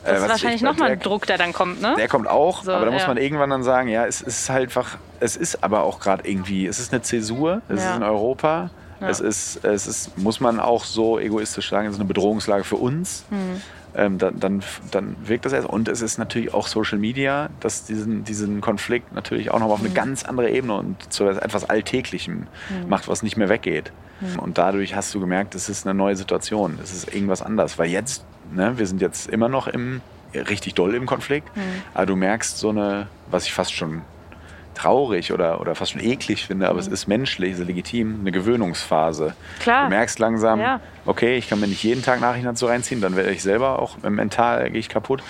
[0.04, 1.94] äh, Das ist wahrscheinlich nochmal ein Druck, der dann kommt, ne?
[1.98, 3.08] der kommt auch, So, aber da muss ja.
[3.08, 6.66] man irgendwann dann sagen, ja, es ist halt einfach, es ist aber auch gerade irgendwie,
[6.66, 7.90] es ist eine Zäsur, es Ja.
[7.90, 9.08] ist in Europa, Ja.
[9.08, 12.76] es ist, es ist, muss man auch so egoistisch sagen, es ist eine Bedrohungslage für
[12.76, 13.24] uns.
[13.30, 13.60] Hm.
[13.98, 15.68] Ähm, dann, dann, dann wirkt das erst.
[15.68, 19.80] Und es ist natürlich auch Social Media, das diesen, diesen Konflikt natürlich auch noch auf
[19.80, 22.46] eine ganz andere Ebene und zu etwas Alltäglichem
[22.88, 23.92] macht, was nicht mehr weggeht.
[24.38, 27.78] Und dadurch hast du gemerkt, es ist eine neue Situation, es ist irgendwas anders.
[27.78, 28.24] Weil jetzt,
[28.54, 30.00] ne, wir sind jetzt immer noch im,
[30.32, 31.48] richtig doll im Konflikt,
[31.94, 34.02] aber du merkst so eine, was ich fast schon
[34.78, 38.32] traurig oder, oder fast schon eklig finde, aber es ist menschlich, es ist legitim, eine
[38.32, 39.34] Gewöhnungsphase.
[39.60, 39.84] Klar.
[39.84, 40.80] Du merkst langsam, Ja.
[41.06, 43.96] okay, ich kann mir nicht jeden Tag Nachrichten dazu reinziehen, dann werde ich selber auch
[44.02, 45.22] mental gehe ich kaputt.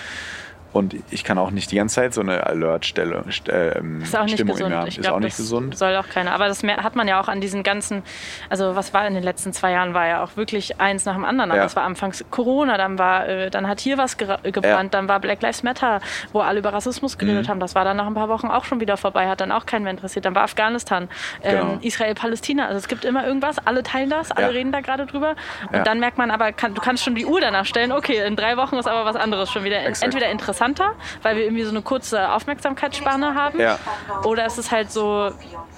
[0.79, 4.25] Und ich kann auch nicht die ganze Zeit so eine Alert-Stelle, st- ähm, Ist auch
[4.25, 4.71] nicht Stimmung in gesund.
[4.75, 4.87] mir haben.
[4.89, 5.77] Ich ist glaub, auch nicht das gesund.
[5.77, 6.33] Soll auch keiner.
[6.33, 8.03] Aber das hat man ja auch an diesen ganzen,
[8.49, 11.25] also was war in den letzten zwei Jahren, war ja auch wirklich eins nach dem
[11.25, 11.51] anderen.
[11.51, 11.57] Ja.
[11.57, 15.21] Das war anfangs Corona, dann war, äh, dann hat hier was gera- gebrannt, dann war
[15.21, 16.01] Black Lives Matter,
[16.33, 17.51] wo alle über Rassismus geredet Mhm.
[17.51, 17.61] haben.
[17.61, 19.83] Das war dann nach ein paar Wochen auch schon wieder vorbei, hat dann auch keinen
[19.83, 20.25] mehr interessiert.
[20.25, 21.09] Dann war Afghanistan,
[21.43, 21.79] ähm, Genau.
[21.83, 22.67] Israel, Palästina.
[22.67, 24.53] Also es gibt immer irgendwas, alle teilen das, alle Ja.
[24.53, 25.35] reden da gerade drüber.
[25.69, 25.83] Und Ja.
[25.83, 28.57] dann merkt man aber, kann, du kannst schon die Uhr danach stellen, okay, in drei
[28.57, 29.79] Wochen ist aber was anderes schon wieder.
[29.85, 30.05] Exakt.
[30.05, 30.31] Entweder
[30.69, 33.61] interessanter, weil wir irgendwie so eine kurze Aufmerksamkeitsspanne haben.
[33.61, 33.79] Ja.
[34.25, 35.31] Oder es ist halt so,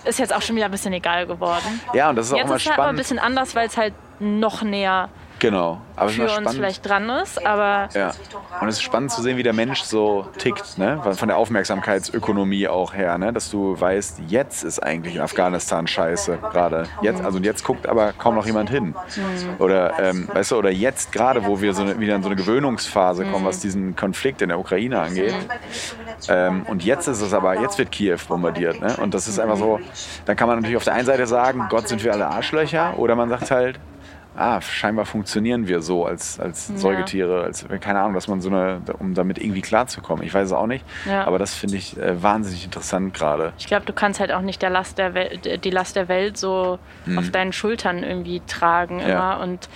[0.04, 1.80] ist jetzt auch schon wieder ein bisschen egal geworden.
[1.94, 2.98] Ja, und das ist auch jetzt immer ist es halt aber ein spannend.
[2.98, 5.08] bisschen anders, weil es halt noch näher
[5.40, 5.80] genau.
[5.96, 7.44] Aber für uns vielleicht dran ist.
[7.44, 8.12] Aber Ja.
[8.60, 11.00] Und es ist spannend zu sehen, wie der Mensch so tickt, ne?
[11.14, 13.32] Von der Aufmerksamkeitsökonomie auch her, ne?
[13.32, 16.84] Dass du weißt, jetzt ist eigentlich in Afghanistan scheiße gerade.
[17.02, 18.94] Jetzt, also jetzt guckt aber kaum noch jemand hin.
[19.58, 22.36] Oder ähm, weißt du, oder jetzt gerade, wo wir so eine, wieder in so eine
[22.36, 25.34] Gewöhnungsphase kommen, was diesen Konflikt in der Ukraine angeht.
[26.28, 28.96] Ähm, und jetzt ist es aber, jetzt wird Kiew bombardiert, ne?
[28.98, 29.80] Und das ist einfach so,
[30.26, 33.16] dann kann man natürlich auf der einen Seite sagen, Gott sind wir alle Arschlöcher, oder
[33.16, 33.80] man sagt halt,
[34.40, 38.80] ah, scheinbar funktionieren wir so als, als Säugetiere, als, keine Ahnung, dass man so eine,
[38.98, 40.24] um damit irgendwie klarzukommen.
[40.24, 41.24] Ich weiß es auch nicht, Ja.
[41.26, 43.52] aber das finde ich äh, wahnsinnig interessant gerade.
[43.58, 46.36] ich glaube, du kannst halt auch nicht der Last der Welt, die Last der Welt
[46.36, 46.78] so
[47.16, 49.08] auf deinen Schultern irgendwie tragen immer.
[49.08, 49.36] Ja.
[49.36, 49.68] Und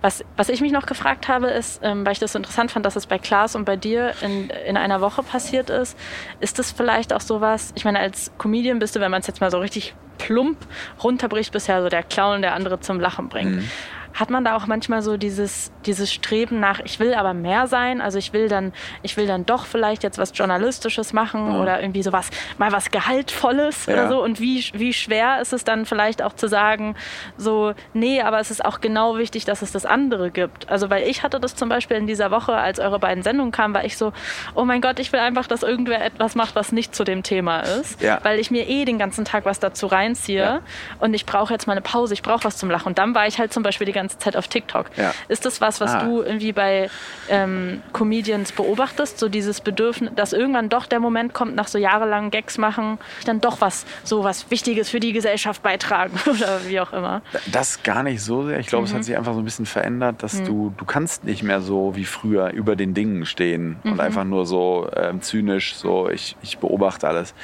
[0.00, 2.86] was, was ich mich noch gefragt habe, ist, ähm, weil ich das so interessant fand,
[2.86, 5.98] dass es bei Klaas und bei dir in, in einer Woche passiert ist,
[6.38, 9.40] ist das vielleicht auch sowas, ich meine, als Comedian bist du, wenn man es jetzt
[9.40, 10.56] mal so richtig plump
[11.02, 13.56] runterbricht, bisher so der Clown, der andere zum Lachen bringt.
[13.56, 13.70] Mhm.
[14.14, 18.00] Hat man da auch manchmal so dieses, dieses Streben nach, ich will aber mehr sein,
[18.00, 21.60] also ich will dann, ich will dann doch vielleicht jetzt was Journalistisches machen Ja.
[21.60, 23.92] oder irgendwie sowas, mal was Gehaltvolles Ja.
[23.94, 24.22] oder so.
[24.22, 26.96] Und wie, wie schwer ist es dann vielleicht auch zu sagen,
[27.36, 30.68] so, nee, aber es ist auch genau wichtig, dass es das andere gibt.
[30.68, 33.74] Also, weil ich hatte das zum Beispiel in dieser Woche, als eure beiden Sendungen kamen,
[33.74, 34.12] war ich so,
[34.54, 37.60] oh mein Gott, ich will einfach, dass irgendwer etwas macht, was nicht zu dem Thema
[37.60, 38.00] ist.
[38.02, 38.18] Ja.
[38.22, 40.60] Weil ich mir eh den ganzen Tag was dazu reinziehe
[41.00, 42.88] und ich brauche jetzt mal eine Pause, ich brauche was zum Lachen.
[42.88, 44.86] Und dann war ich halt zum Beispiel die ganze Zeit auf TikTok.
[44.96, 45.12] Ja.
[45.28, 46.04] Ist das was, was Ah.
[46.04, 46.88] du irgendwie bei
[47.28, 49.18] ähm, Comedians beobachtest?
[49.18, 53.40] So dieses Bedürfnis, dass irgendwann doch der Moment kommt, nach so jahrelangen Gags machen, dann
[53.40, 57.22] doch was, so was Wichtiges für die Gesellschaft beitragen oder wie auch immer.
[57.52, 58.58] Das gar nicht so sehr.
[58.58, 61.42] Ich glaube, es hat sich einfach so ein bisschen verändert, dass du, du kannst nicht
[61.42, 66.08] mehr so wie früher über den Dingen stehen und einfach nur so ähm, zynisch, so
[66.08, 67.34] ich, ich beobachte alles.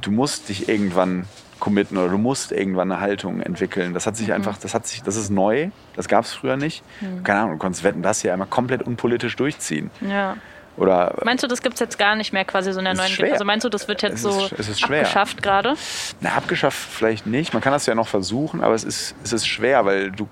[0.00, 1.24] Du musst dich irgendwann
[1.60, 3.94] committen oder du musst irgendwann eine Haltung entwickeln.
[3.94, 6.82] Das hat sich einfach, das hat sich, das ist neu, das gab es früher nicht.
[7.24, 9.90] Keine Ahnung, du konntest wetten, das hier einmal komplett unpolitisch durchziehen.
[10.00, 10.36] Ja.
[10.76, 13.08] Oder Meinst du, das gibt es jetzt gar nicht mehr quasi so in der neuen
[13.08, 13.32] schwer.
[13.32, 14.98] Also meinst du, das wird jetzt Es so ist- es ist schwer.
[15.00, 15.74] abgeschafft gerade?
[16.20, 17.54] Na, abgeschafft vielleicht nicht.
[17.54, 20.28] Man kann das ja noch versuchen, aber es ist, es ist schwer, weil du.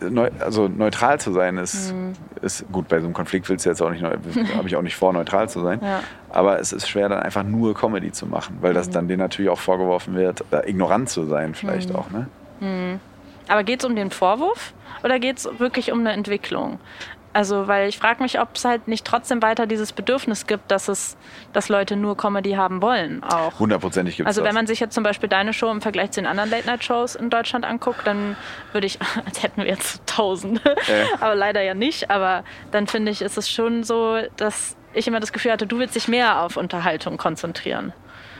[0.00, 2.12] Neu, also neutral zu sein ist, Mhm.
[2.42, 2.88] ist gut.
[2.88, 4.02] Bei so einem Konflikt willst du jetzt auch nicht,
[4.56, 5.80] habe ich auch nicht vor, neutral zu sein.
[5.82, 6.00] Ja.
[6.30, 8.74] Aber es ist schwer, dann einfach nur Comedy zu machen, weil Mhm.
[8.76, 11.96] das dann denen natürlich auch vorgeworfen wird, da ignorant zu sein, vielleicht Mhm.
[11.96, 12.10] auch.
[12.10, 12.26] Ne?
[13.48, 14.72] Aber geht es um den Vorwurf
[15.02, 16.78] oder geht es wirklich um eine Entwicklung?
[17.32, 20.88] Also, weil ich frage mich, ob es halt nicht trotzdem weiter dieses Bedürfnis gibt, dass
[20.88, 21.16] es,
[21.52, 23.58] dass Leute nur Comedy haben wollen auch.
[23.60, 24.48] Hundertprozentig gibt es Also das.
[24.48, 27.30] wenn man sich jetzt zum Beispiel deine Show im Vergleich zu den anderen Late-Night-Shows in
[27.30, 28.36] Deutschland anguckt, dann
[28.72, 30.60] würde ich, als hätten wir jetzt Tausende,
[31.20, 35.20] aber leider ja nicht, aber dann finde ich, ist es schon so, dass ich immer
[35.20, 37.92] das Gefühl hatte, du willst dich mehr auf Unterhaltung konzentrieren.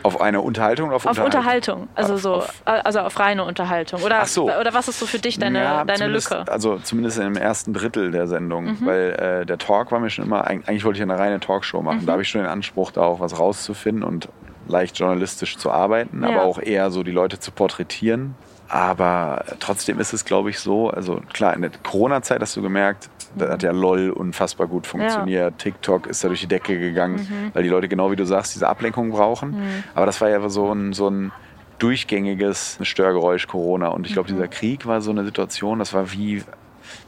[0.02, 4.02] Auf eine Unterhaltung oder auf, Auf Unterhaltung, also Auf- so, auf- also auf reine Unterhaltung.
[4.02, 4.50] Oder, Ach so.
[4.50, 6.38] oder was ist so für dich deine, Ja, deine Lücke?
[6.46, 6.52] Mhm.
[6.52, 9.10] Also zumindest im ersten Drittel der Sendung, weil
[9.42, 12.02] äh, der Talk war mir schon immer, eig- eigentlich wollte ich eine reine Talkshow machen.
[12.02, 12.06] Mhm.
[12.06, 14.28] Da habe ich schon den Anspruch, da auch was rauszufinden und
[14.68, 16.28] leicht journalistisch zu arbeiten, Ja.
[16.30, 18.34] aber auch eher so die Leute zu porträtieren.
[18.68, 23.10] Aber trotzdem ist es, glaube ich, so, also klar, in der Corona-Zeit hast du gemerkt,
[23.36, 25.58] da hat ja LOL unfassbar gut funktioniert.
[25.58, 27.50] TikTok ist da durch die Decke gegangen, Mhm.
[27.54, 29.56] weil die Leute, genau wie du sagst, diese Ablenkung brauchen.
[29.94, 31.32] Aber das war ja so ein, so ein
[31.78, 33.88] durchgängiges Störgeräusch Corona.
[33.88, 36.42] Und ich glaube, dieser Krieg war so eine Situation, das war wie,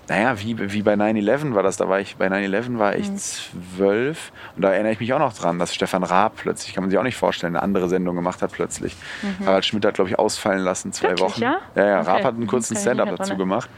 [0.09, 1.77] naja, wie, wie bei 9-11 war das.
[1.77, 5.33] Da war ich, bei 9-11 war ich zwölf und da erinnere ich mich auch noch
[5.35, 8.43] dran, dass Stefan Raab plötzlich, kann man sich auch nicht vorstellen, eine andere Sendung gemacht
[8.43, 8.97] hat plötzlich.
[9.45, 11.43] Harald Schmidt hat, glaube ich, ausfallen lassen, zwei Wirklich, Wochen.
[11.43, 11.57] ja?
[11.75, 12.11] ja, ja Okay.
[12.11, 13.69] Raab hat einen kurzen Stand-up nicht dazu gemacht.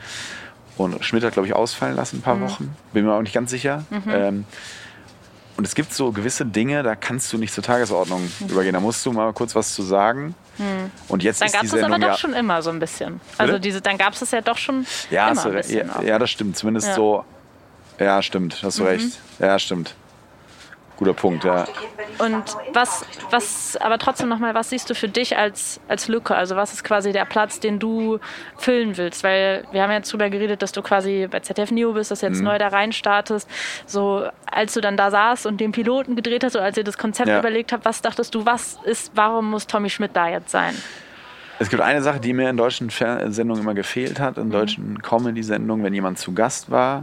[0.76, 2.74] Und Schmidt hat, glaube ich, ausfallen lassen, ein paar Wochen.
[2.92, 3.84] Bin mir auch nicht ganz sicher.
[4.08, 4.44] Ähm,
[5.56, 8.74] und es gibt so gewisse Dinge, da kannst du nicht zur Tagesordnung übergehen.
[8.74, 10.34] Da musst du mal kurz was zu sagen.
[11.08, 13.20] Und jetzt Dann ist gab es aber doch ja, schon immer so ein bisschen.
[13.38, 15.88] Also diese, dann gab es es ja doch schon ja, immer ein bisschen.
[15.88, 16.56] ja, ja, das stimmt.
[16.56, 16.92] Zumindest Ja.
[16.92, 16.96] Mhm.
[16.96, 17.24] so.
[18.00, 18.60] Ja, stimmt.
[18.62, 19.20] Hast du recht.
[19.38, 19.94] Ja, stimmt.
[20.96, 21.66] Guter Punkt, ja.
[22.18, 26.36] Und was, was, aber trotzdem nochmal, was siehst du für dich als, als Lücke?
[26.36, 28.20] Also was ist quasi der Platz, den du
[28.58, 29.24] füllen willst?
[29.24, 32.26] Weil wir haben jetzt drüber geredet, dass du quasi bei ZDF Neo bist, dass du
[32.26, 32.44] jetzt Mhm.
[32.44, 33.48] neu da rein startest.
[33.86, 36.96] So, als du dann da saßt und den Piloten gedreht hast oder als ihr das
[36.96, 37.40] Konzept Ja.
[37.40, 40.74] überlegt habt, was dachtest du, was ist, warum muss Tommy Schmidt da jetzt sein?
[41.58, 44.42] Es gibt eine Sache, die mir in deutschen Fer Sendungen immer gefehlt hat, Mhm.
[44.44, 47.02] in deutschen Comedy-Sendungen, wenn jemand zu Gast war,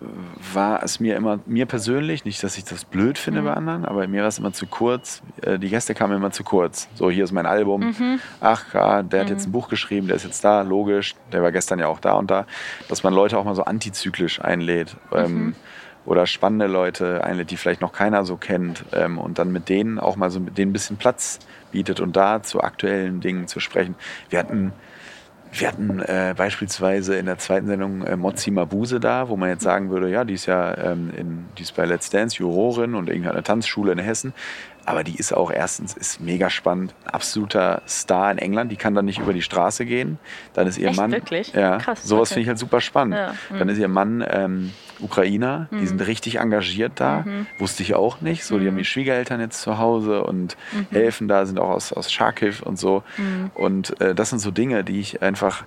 [0.00, 3.20] war es mir immer, mir persönlich, nicht, dass ich das blöd Mhm.
[3.20, 5.22] finde bei anderen, aber mir war es immer zu kurz.
[5.42, 6.88] Äh, Die Gäste kamen immer zu kurz.
[6.94, 7.80] So, hier ist mein Album.
[7.80, 8.20] Mhm.
[8.40, 11.16] Ach, ja, der hat jetzt ein Buch geschrieben, der ist jetzt da, logisch.
[11.32, 12.46] Der war gestern ja auch da und da.
[12.88, 14.96] Dass man Leute auch mal so antizyklisch einlädt.
[15.12, 15.54] Ähm,
[16.06, 19.98] oder spannende Leute einlädt, die vielleicht noch keiner so kennt ähm, und dann mit denen
[19.98, 21.38] auch mal so mit denen ein bisschen Platz
[21.70, 23.94] bietet und da zu aktuellen Dingen zu sprechen.
[24.30, 24.72] Wir hatten
[25.52, 29.62] wir hatten äh, beispielsweise in der zweiten Sendung äh, Mozzi Mabuse da, wo man jetzt
[29.62, 33.10] sagen würde, ja, die ist ja ähm, in, die ist bei Let's Dance Jurorin und
[33.10, 34.32] eine Tanzschule in Hessen.
[34.88, 38.72] Aber die ist auch erstens ist mega spannend, ein absoluter Star in England.
[38.72, 40.18] Die kann dann nicht über die Straße gehen.
[40.54, 41.12] Dann ist ihr Echt, Mann.
[41.12, 41.52] wirklich?
[41.52, 42.34] Ja, Krass, sowas okay.
[42.34, 43.16] finde ich halt super spannend.
[43.16, 43.58] Ja, mhm.
[43.58, 45.68] Dann ist ihr Mann ähm, Ukrainer.
[45.70, 47.22] Die sind richtig engagiert da.
[47.26, 47.46] Mhm.
[47.58, 48.44] Wusste ich auch nicht.
[48.44, 50.86] So, die haben die Schwiegereltern jetzt zu Hause und Mhm.
[50.90, 53.02] helfen da, sind auch aus, aus Charkiw und so.
[53.54, 55.64] Und äh, das sind so Dinge, die ich einfach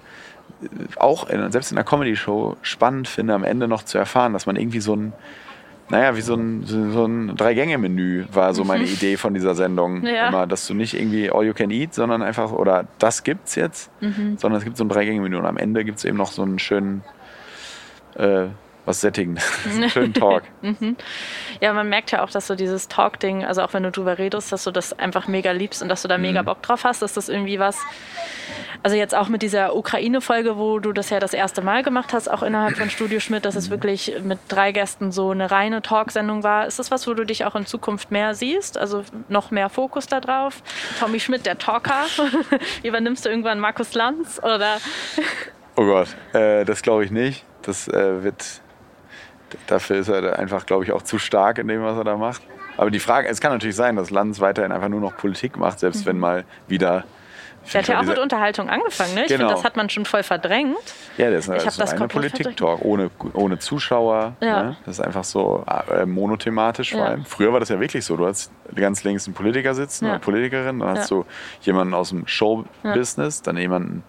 [0.63, 0.67] äh,
[0.97, 4.55] auch in, selbst in einer Comedy-Show spannend finde, am Ende noch zu erfahren, dass man
[4.55, 5.13] irgendwie so ein,
[5.89, 10.05] naja, wie so ein, so ein Drei-Gänge-Menü war so meine Idee von dieser Sendung.
[10.05, 10.29] Ja.
[10.29, 13.89] Immer, dass du nicht irgendwie all you can eat, sondern einfach, oder das gibt's jetzt,
[14.01, 14.37] Mhm.
[14.37, 16.59] sondern es gibt so ein Drei-Gänge-Menü und am Ende gibt es eben noch so einen
[16.59, 17.03] schönen,
[18.15, 18.45] äh,
[18.85, 20.43] was Sättigendes, einen schönen Talk.
[21.59, 24.51] Ja, man merkt ja auch, dass du dieses Talk-Ding, also auch wenn du drüber redest,
[24.51, 26.23] dass du das einfach mega liebst und dass du da Mhm.
[26.23, 27.77] mega Bock drauf hast, dass das irgendwie was,
[28.83, 32.27] also jetzt auch mit dieser Ukraine-Folge, wo du das ja das erste Mal gemacht hast,
[32.27, 33.71] auch innerhalb von Studio Schmidt, dass es Mhm.
[33.71, 36.65] wirklich mit drei Gästen so eine reine Talk-Sendung war.
[36.65, 38.77] Ist das was, wo du dich auch in Zukunft mehr siehst?
[38.79, 40.63] Also noch mehr Fokus da drauf?
[40.99, 42.05] Tommy Schmidt, der Talker.
[42.83, 44.77] Übernimmst du irgendwann Markus Lanz oder?
[45.75, 47.45] Oh Gott, äh, das glaube ich nicht.
[47.61, 48.43] Das äh, wird,
[49.67, 52.41] dafür ist er einfach, glaube ich, auch zu stark in dem, was er da macht.
[52.77, 55.79] Aber die Frage, es kann natürlich sein, dass Lanz weiterhin einfach nur noch Politik macht,
[55.79, 57.03] selbst wenn mal wieder
[57.73, 59.21] Der hat ja auch mit Unterhaltung angefangen, ne?
[59.23, 59.39] Ich Genau.
[59.41, 60.77] finde, das hat man schon voll verdrängt.
[61.17, 64.33] Ja, das ist Ich das ist das eine Politik-Talk ohne, ohne Zuschauer.
[64.39, 64.63] Ja.
[64.63, 64.77] Ne?
[64.85, 67.05] Das ist einfach so äh, monothematisch vor Ja.
[67.07, 67.25] allem.
[67.25, 68.17] Früher war das ja wirklich so.
[68.17, 70.11] Du hast ganz links einen Politiker sitzen Ja.
[70.13, 71.25] oder Politikerin, dann hast du
[71.61, 74.03] jemanden aus dem Show-Business, dann jemanden,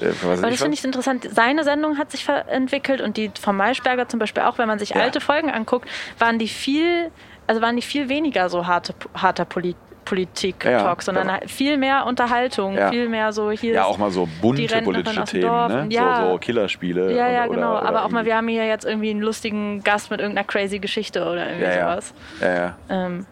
[0.00, 0.60] was weiß Aber ich das was.
[0.62, 1.28] finde ich interessant.
[1.30, 4.90] Seine Sendung hat sich entwickelt und die von Maischberger zum Beispiel auch, wenn man sich
[4.90, 5.00] Ja.
[5.00, 5.88] alte Folgen anguckt,
[6.18, 7.10] waren die viel,
[7.46, 9.74] also waren die viel weniger so harte, harter Poli
[10.04, 11.40] Politik-Talk, Ja, sondern ja.
[11.48, 12.90] viel mehr Unterhaltung, Ja.
[12.90, 13.72] viel mehr so hier.
[13.74, 15.88] ja, auch mal so bunte politische Themen, ne?
[15.90, 17.12] so, so Killerspiele.
[17.12, 17.70] Ja, ja, oder, genau.
[17.72, 20.46] Oder, oder Aber auch mal, wir haben hier jetzt irgendwie einen lustigen Gast mit irgendeiner
[20.46, 22.14] crazy Geschichte oder irgendwie sowas.
[22.40, 22.76] Ja, ja.
[22.88, 23.26] Ähm,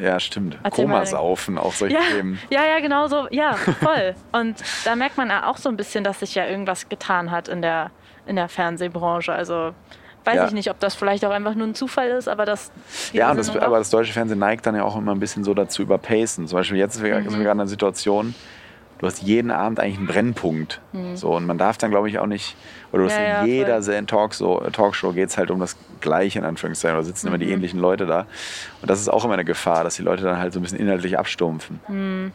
[0.00, 0.58] ja, stimmt.
[0.62, 0.84] Erzähl.
[0.86, 2.38] Komasaufen, auch solche ja, Themen.
[2.50, 3.26] ja, ja, genau so.
[3.30, 4.14] Ja, voll.
[4.32, 7.48] Und da merkt man ja auch so ein bisschen, dass sich ja irgendwas getan hat
[7.48, 7.90] in der,
[8.26, 9.32] in der Fernsehbranche.
[9.32, 9.72] Also
[10.24, 10.46] weiß Ja.
[10.46, 12.70] ich nicht, ob das vielleicht auch einfach nur ein Zufall ist, aber das.
[13.12, 15.82] Ja, das, aber das deutsche Fernsehen neigt dann ja auch immer ein bisschen so dazu
[15.82, 16.46] überpacen.
[16.46, 17.28] Zum Beispiel jetzt sind wir, Mhm.
[17.30, 18.34] sind wir gerade in einer Situation,
[19.00, 20.80] du hast jeden Abend eigentlich einen Brennpunkt.
[21.14, 22.54] So, und man darf dann, glaube ich, auch nicht,
[22.92, 23.24] oder du hast Mhm.
[23.24, 23.82] Ja, in ja, jeder voll.
[23.82, 27.36] Serien- Talkshow, äh, Talkshow geht es halt um das Gleiche, in Anführungszeichen, da sitzen immer
[27.36, 27.40] Mhm.
[27.40, 28.26] die ähnlichen Leute da.
[28.82, 30.78] Und das ist auch immer eine Gefahr, dass die Leute dann halt so ein bisschen
[30.78, 31.80] inhaltlich abstumpfen.
[31.88, 32.32] Mhm.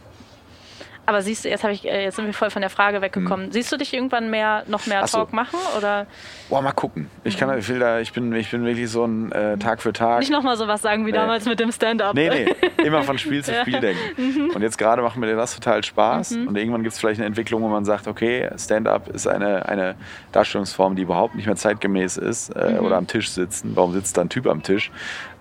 [1.05, 3.51] Aber siehst du, jetzt, ich, äh, jetzt sind wir voll von der Frage weggekommen.
[3.51, 5.07] Siehst du dich irgendwann mehr, noch mehr Mhm.
[5.07, 5.17] So.
[5.19, 5.59] Talk machen?
[5.77, 6.07] Oder
[6.49, 7.09] Boah, mal gucken.
[7.23, 9.93] Ich, kann, ich, will da, ich, bin, ich bin wirklich so ein äh, Tag für
[9.93, 10.19] Tag.
[10.19, 11.17] nicht nochmal sowas sagen wie Nee.
[11.17, 12.13] damals mit dem Stand-up?
[12.15, 14.51] Nee, nee, immer von Spiel zu Spiel denken.
[14.53, 16.33] Und jetzt gerade macht mir das total Spaß.
[16.33, 19.95] Und irgendwann gibt es vielleicht eine Entwicklung, wo man sagt, okay, Stand-up ist eine, eine
[20.31, 22.49] Darstellungsform, die überhaupt nicht mehr zeitgemäß ist.
[22.55, 23.71] Äh, Oder am Tisch sitzen.
[23.75, 24.91] Warum sitzt da ein Typ am Tisch?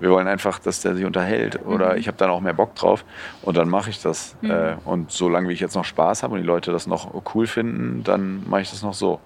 [0.01, 1.65] Wir wollen einfach, dass der sich unterhält.
[1.65, 3.05] Oder ich habe dann auch mehr Bock drauf.
[3.43, 4.37] Und dann mache ich das.
[4.43, 7.47] Äh, und solange wie ich jetzt noch Spaß habe und die Leute das noch cool
[7.47, 9.21] finden, dann mache ich das noch so.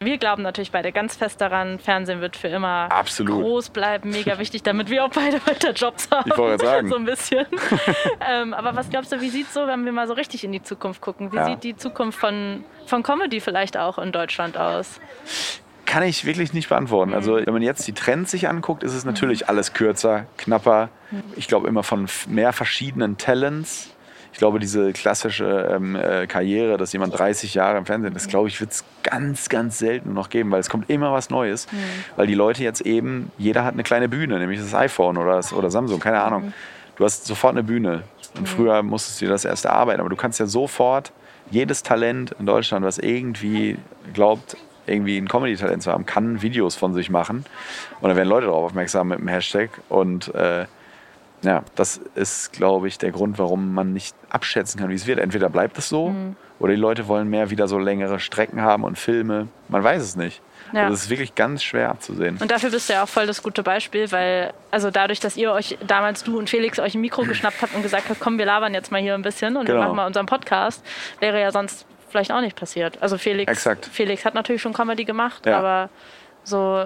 [0.00, 3.40] Wir glauben natürlich beide ganz fest daran, Fernsehen wird für immer Absolut.
[3.40, 6.28] groß bleiben, mega wichtig, damit wir auch beide weiter Jobs haben.
[6.28, 6.88] Ich wollte sagen.
[6.92, 7.46] So ein bisschen.
[8.28, 10.62] ähm, aber was glaubst du, wie sieht so, wenn wir mal so richtig in die
[10.62, 11.30] Zukunft gucken?
[11.30, 11.46] Wie Ja.
[11.46, 15.00] sieht die Zukunft von, von Comedy vielleicht auch in Deutschland aus?
[15.86, 17.12] Kann ich wirklich nicht beantworten.
[17.12, 20.88] Also wenn man jetzt die Trends sich anguckt, ist es natürlich alles kürzer, knapper.
[21.36, 23.90] Ich glaube immer von mehr verschiedenen Talents.
[24.32, 28.48] Ich glaube, diese klassische ähm, äh, Karriere, dass jemand 30 Jahre im Fernsehen ist, glaube
[28.48, 31.66] ich, wird es ganz, ganz selten noch geben, weil es kommt immer was Neues.
[32.16, 35.52] Weil die Leute jetzt eben, jeder hat eine kleine Bühne, nämlich das iPhone oder, das,
[35.52, 36.54] oder Samsung, keine Ahnung.
[36.96, 38.04] Du hast sofort eine Bühne.
[38.38, 41.12] Und früher musstest du dir das erst erarbeiten, aber du kannst ja sofort
[41.50, 43.76] jedes Talent in Deutschland, was irgendwie
[44.14, 44.56] glaubt,
[44.86, 47.44] irgendwie ein Comedy-Talent zu haben, kann Videos von sich machen.
[48.00, 49.70] Und dann werden Leute darauf aufmerksam mit dem Hashtag.
[49.88, 50.66] Und äh,
[51.42, 55.18] ja, das ist, glaube ich, der Grund, warum man nicht abschätzen kann, wie es wird.
[55.18, 56.36] Entweder bleibt es so Mhm.
[56.60, 59.48] oder die Leute wollen mehr wieder so längere Strecken haben und Filme.
[59.68, 60.40] Man weiß es nicht.
[60.72, 60.82] Ja.
[60.84, 62.38] Also es ist wirklich ganz schwer abzusehen.
[62.40, 65.52] Und dafür bist du ja auch voll das gute Beispiel, weil also dadurch, dass ihr
[65.52, 68.46] euch damals du und Felix euch ein Mikro geschnappt habt und gesagt habt, komm, wir
[68.46, 69.86] labern jetzt mal hier ein bisschen und wir Genau.
[69.86, 70.82] machen mal unseren Podcast,
[71.20, 72.98] wäre ja sonst vielleicht auch nicht passiert.
[73.02, 73.86] Also Felix, Exakt.
[73.86, 75.58] Felix hat natürlich schon Comedy gemacht, Ja.
[75.58, 75.88] aber
[76.44, 76.84] so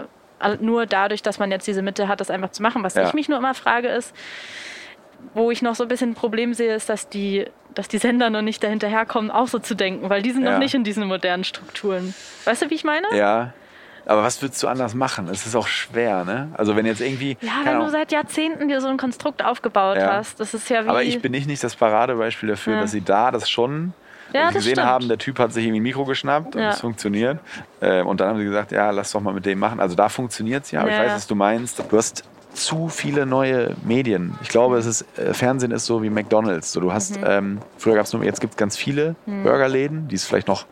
[0.61, 2.83] nur dadurch, dass man jetzt diese Mitte hat, das einfach zu machen.
[2.83, 3.07] Was Ja.
[3.07, 4.15] ich mich nur immer frage ist,
[5.35, 8.31] wo ich noch so ein bisschen ein Problem sehe, ist, dass die, dass die Sender
[8.31, 10.53] noch nicht dahinterherkommen, auch so zu denken, weil die sind Ja.
[10.53, 12.15] noch nicht in diesen modernen Strukturen.
[12.45, 13.07] Weißt du, wie ich meine?
[13.15, 13.53] Ja.
[14.09, 15.29] Aber was würdest du anders machen?
[15.29, 16.51] Es ist auch schwer, ne?
[16.55, 17.37] Also wenn jetzt irgendwie.
[17.41, 20.13] Ja, wenn du Ahnung, seit Jahrzehnten dir so ein Konstrukt aufgebaut Ja.
[20.13, 20.89] hast, das ist ja wie.
[20.89, 23.95] Aber ich bin nicht, nicht das Paradebeispiel dafür, dass sie da das schon
[24.37, 24.87] Ja, gesehen stimmt.
[24.87, 26.71] haben, der Typ hat sich irgendwie ein Mikro geschnappt und Ja.
[26.71, 27.39] es funktioniert.
[27.81, 29.81] Äh, und dann haben sie gesagt, ja, lass doch mal mit dem machen.
[29.81, 31.83] Also da funktioniert es ja, aber Ja, ich weiß, was du meinst.
[31.91, 32.25] Du hast
[32.55, 34.35] zu viele neue Medien.
[34.41, 36.73] Ich glaube, es ist, äh, Fernsehen ist so wie McDonalds.
[36.73, 37.27] So, du hast, Mhm.
[37.27, 40.65] ähm, früher gab es nur, jetzt gibt es ganz viele Burgerläden, die es vielleicht noch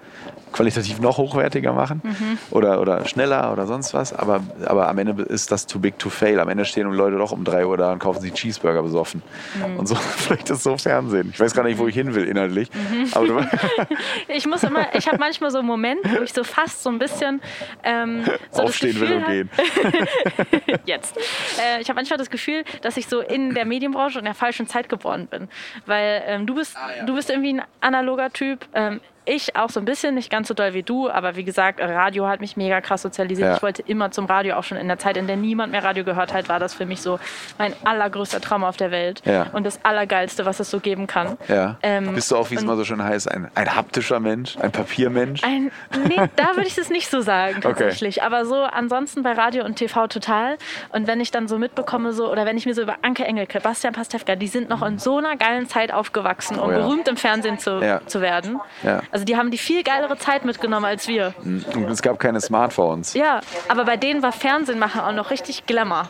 [0.53, 2.39] qualitativ noch hochwertiger machen Mhm.
[2.51, 4.13] oder, oder schneller oder sonst was.
[4.13, 6.39] Aber, aber am Ende ist das too big to fail.
[6.39, 9.23] Am Ende stehen Leute doch um 3 Uhr da und kaufen sich Cheeseburger besoffen.
[9.57, 9.77] Mhm.
[9.79, 11.31] Und so, vielleicht ist so Fernsehen.
[11.35, 12.71] Ich weiß gar nicht, wo ich hin will inhaltlich.
[12.73, 13.09] Mhm.
[13.13, 13.49] Aber
[14.29, 16.99] Ich muss immer, ich habe manchmal so einen Moment, wo ich so fast so ein
[16.99, 17.41] bisschen
[17.83, 19.51] ähm, so aufstehen will und gehen.
[20.87, 21.17] jetzt.
[21.61, 24.67] Äh, ich habe manchmal das Gefühl, dass ich so in der Medienbranche in der falschen
[24.67, 25.49] Zeit geboren bin.
[25.87, 28.67] Weil ähm, du, bist, du bist irgendwie ein analoger Typ.
[28.75, 31.81] Ähm, ich auch so ein bisschen, nicht ganz so doll wie du, aber wie gesagt,
[31.81, 33.49] Radio hat mich mega krass sozialisiert.
[33.49, 33.57] Ja.
[33.57, 36.05] Ich wollte immer zum Radio, auch schon in der Zeit, in der niemand mehr Radio
[36.05, 37.19] gehört hat, war das für mich so
[37.59, 39.47] mein allergrößter Traum auf der Welt Ja.
[39.53, 41.39] und das Allergeilste, was es so geben kann.
[41.49, 41.77] Ja.
[41.83, 44.73] Ähm, Bist du auch, wie es mal so schön heißt, ein, ein haptischer Mensch, ein
[44.73, 45.43] Papiermensch?
[45.45, 45.71] Ein,
[46.07, 48.23] nee, da würde ich es nicht so sagen tatsächlich.
[48.23, 50.57] Aber so ansonsten bei Radio und TV total.
[50.91, 53.61] Und wenn ich dann so mitbekomme, so, oder wenn ich mir so über Anke Engelke,
[53.61, 57.17] Bastian Pastewka, die sind noch in so einer geilen Zeit aufgewachsen, um Oh berühmt im
[57.17, 58.61] Fernsehen zu, zu werden.
[58.83, 59.01] Ja.
[59.15, 61.35] Also die haben die viel geilere Zeit mitgenommen als wir.
[61.45, 63.15] Und es gab keine Smartphones.
[63.15, 66.09] Ja, aber bei denen war Fernsehen machen auch noch richtig Glamour.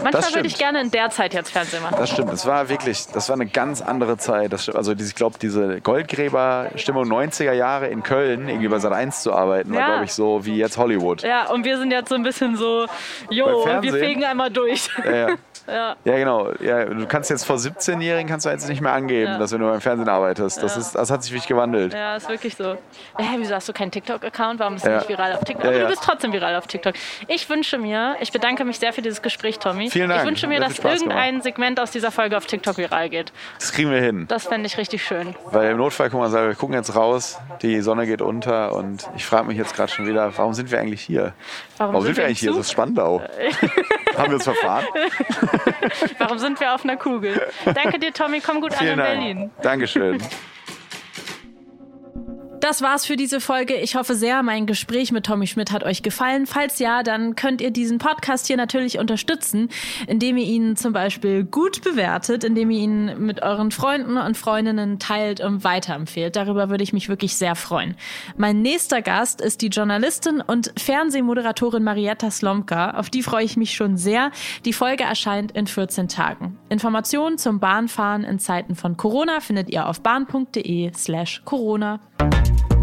[0.00, 1.96] Manchmal würde ich gerne in der Zeit jetzt Fernsehen machen.
[1.98, 2.32] Das stimmt.
[2.32, 4.52] Es war wirklich, das war eine ganz andere Zeit.
[4.52, 9.32] Das, also ich glaube, diese Goldgräber-Stimmung 90er Jahre in Köln, irgendwie bei Sat 1 zu
[9.32, 9.86] arbeiten, war, Ja.
[9.88, 11.22] glaube ich, so wie jetzt Hollywood.
[11.22, 12.86] Ja, und wir sind jetzt so ein bisschen so,
[13.28, 14.88] jo, wir fegen einmal durch.
[15.04, 15.28] Ja, ja.
[15.70, 15.96] Ja.
[16.04, 16.50] ja, genau.
[16.60, 19.38] Ja, du kannst jetzt vor 17-Jährigen kannst du jetzt nicht mehr angeben, Ja.
[19.38, 20.62] dass wenn du beim Fernsehen arbeitest.
[20.62, 21.94] Das, ist, das hat sich wirklich gewandelt.
[21.94, 22.76] Ja, ist wirklich so.
[23.16, 24.58] Hä, wieso hast du keinen TikTok-Account?
[24.60, 25.66] Warum bist du nicht viral auf TikTok?
[25.66, 26.94] Aber du bist trotzdem viral auf TikTok.
[27.28, 29.90] Ich wünsche mir, ich bedanke mich sehr für dieses Gespräch, Tommy.
[29.90, 30.22] Vielen Dank.
[30.22, 33.32] Ich wünsche mir, Hat dass irgendein Segment aus dieser Folge auf TikTok viral geht.
[33.58, 34.26] Das kriegen wir hin.
[34.28, 35.34] Das fände ich richtig schön.
[35.50, 39.24] Weil im Notfall, guck mal, wir gucken jetzt raus, die Sonne geht unter und ich
[39.24, 41.32] frage mich jetzt gerade schon wieder, warum sind wir eigentlich hier?
[41.78, 42.50] Warum, sind wir eigentlich hier?
[42.50, 42.58] Zug?
[42.58, 43.22] Das ist Spandau.
[44.16, 44.84] Haben wir uns verfahren?
[46.18, 47.48] Warum sind wir auf einer Kugel?
[47.64, 48.40] Danke dir, Tommy.
[48.40, 49.18] Komm gut Vielen an in Dank.
[49.20, 49.50] Berlin.
[49.62, 50.22] Dankeschön.
[52.60, 53.74] Das war's für diese Folge.
[53.76, 56.46] Ich hoffe sehr, mein Gespräch mit Tommy Schmidt hat euch gefallen.
[56.46, 59.70] Falls ja, dann könnt ihr diesen Podcast hier natürlich unterstützen,
[60.06, 64.98] indem ihr ihn zum Beispiel gut bewertet, indem ihr ihn mit euren Freunden und Freundinnen
[64.98, 66.36] teilt und weiterempfehlt.
[66.36, 67.96] Darüber würde ich mich wirklich sehr freuen.
[68.36, 72.90] Mein nächster Gast ist die Journalistin und Fernsehmoderatorin Marietta Slomka.
[72.90, 74.32] Auf die freue ich mich schon sehr.
[74.66, 76.58] Die Folge erscheint in 14 Tagen.
[76.68, 82.00] Informationen zum Bahnfahren in Zeiten von Corona findet ihr auf bahn.de slash Corona.
[82.20, 82.79] you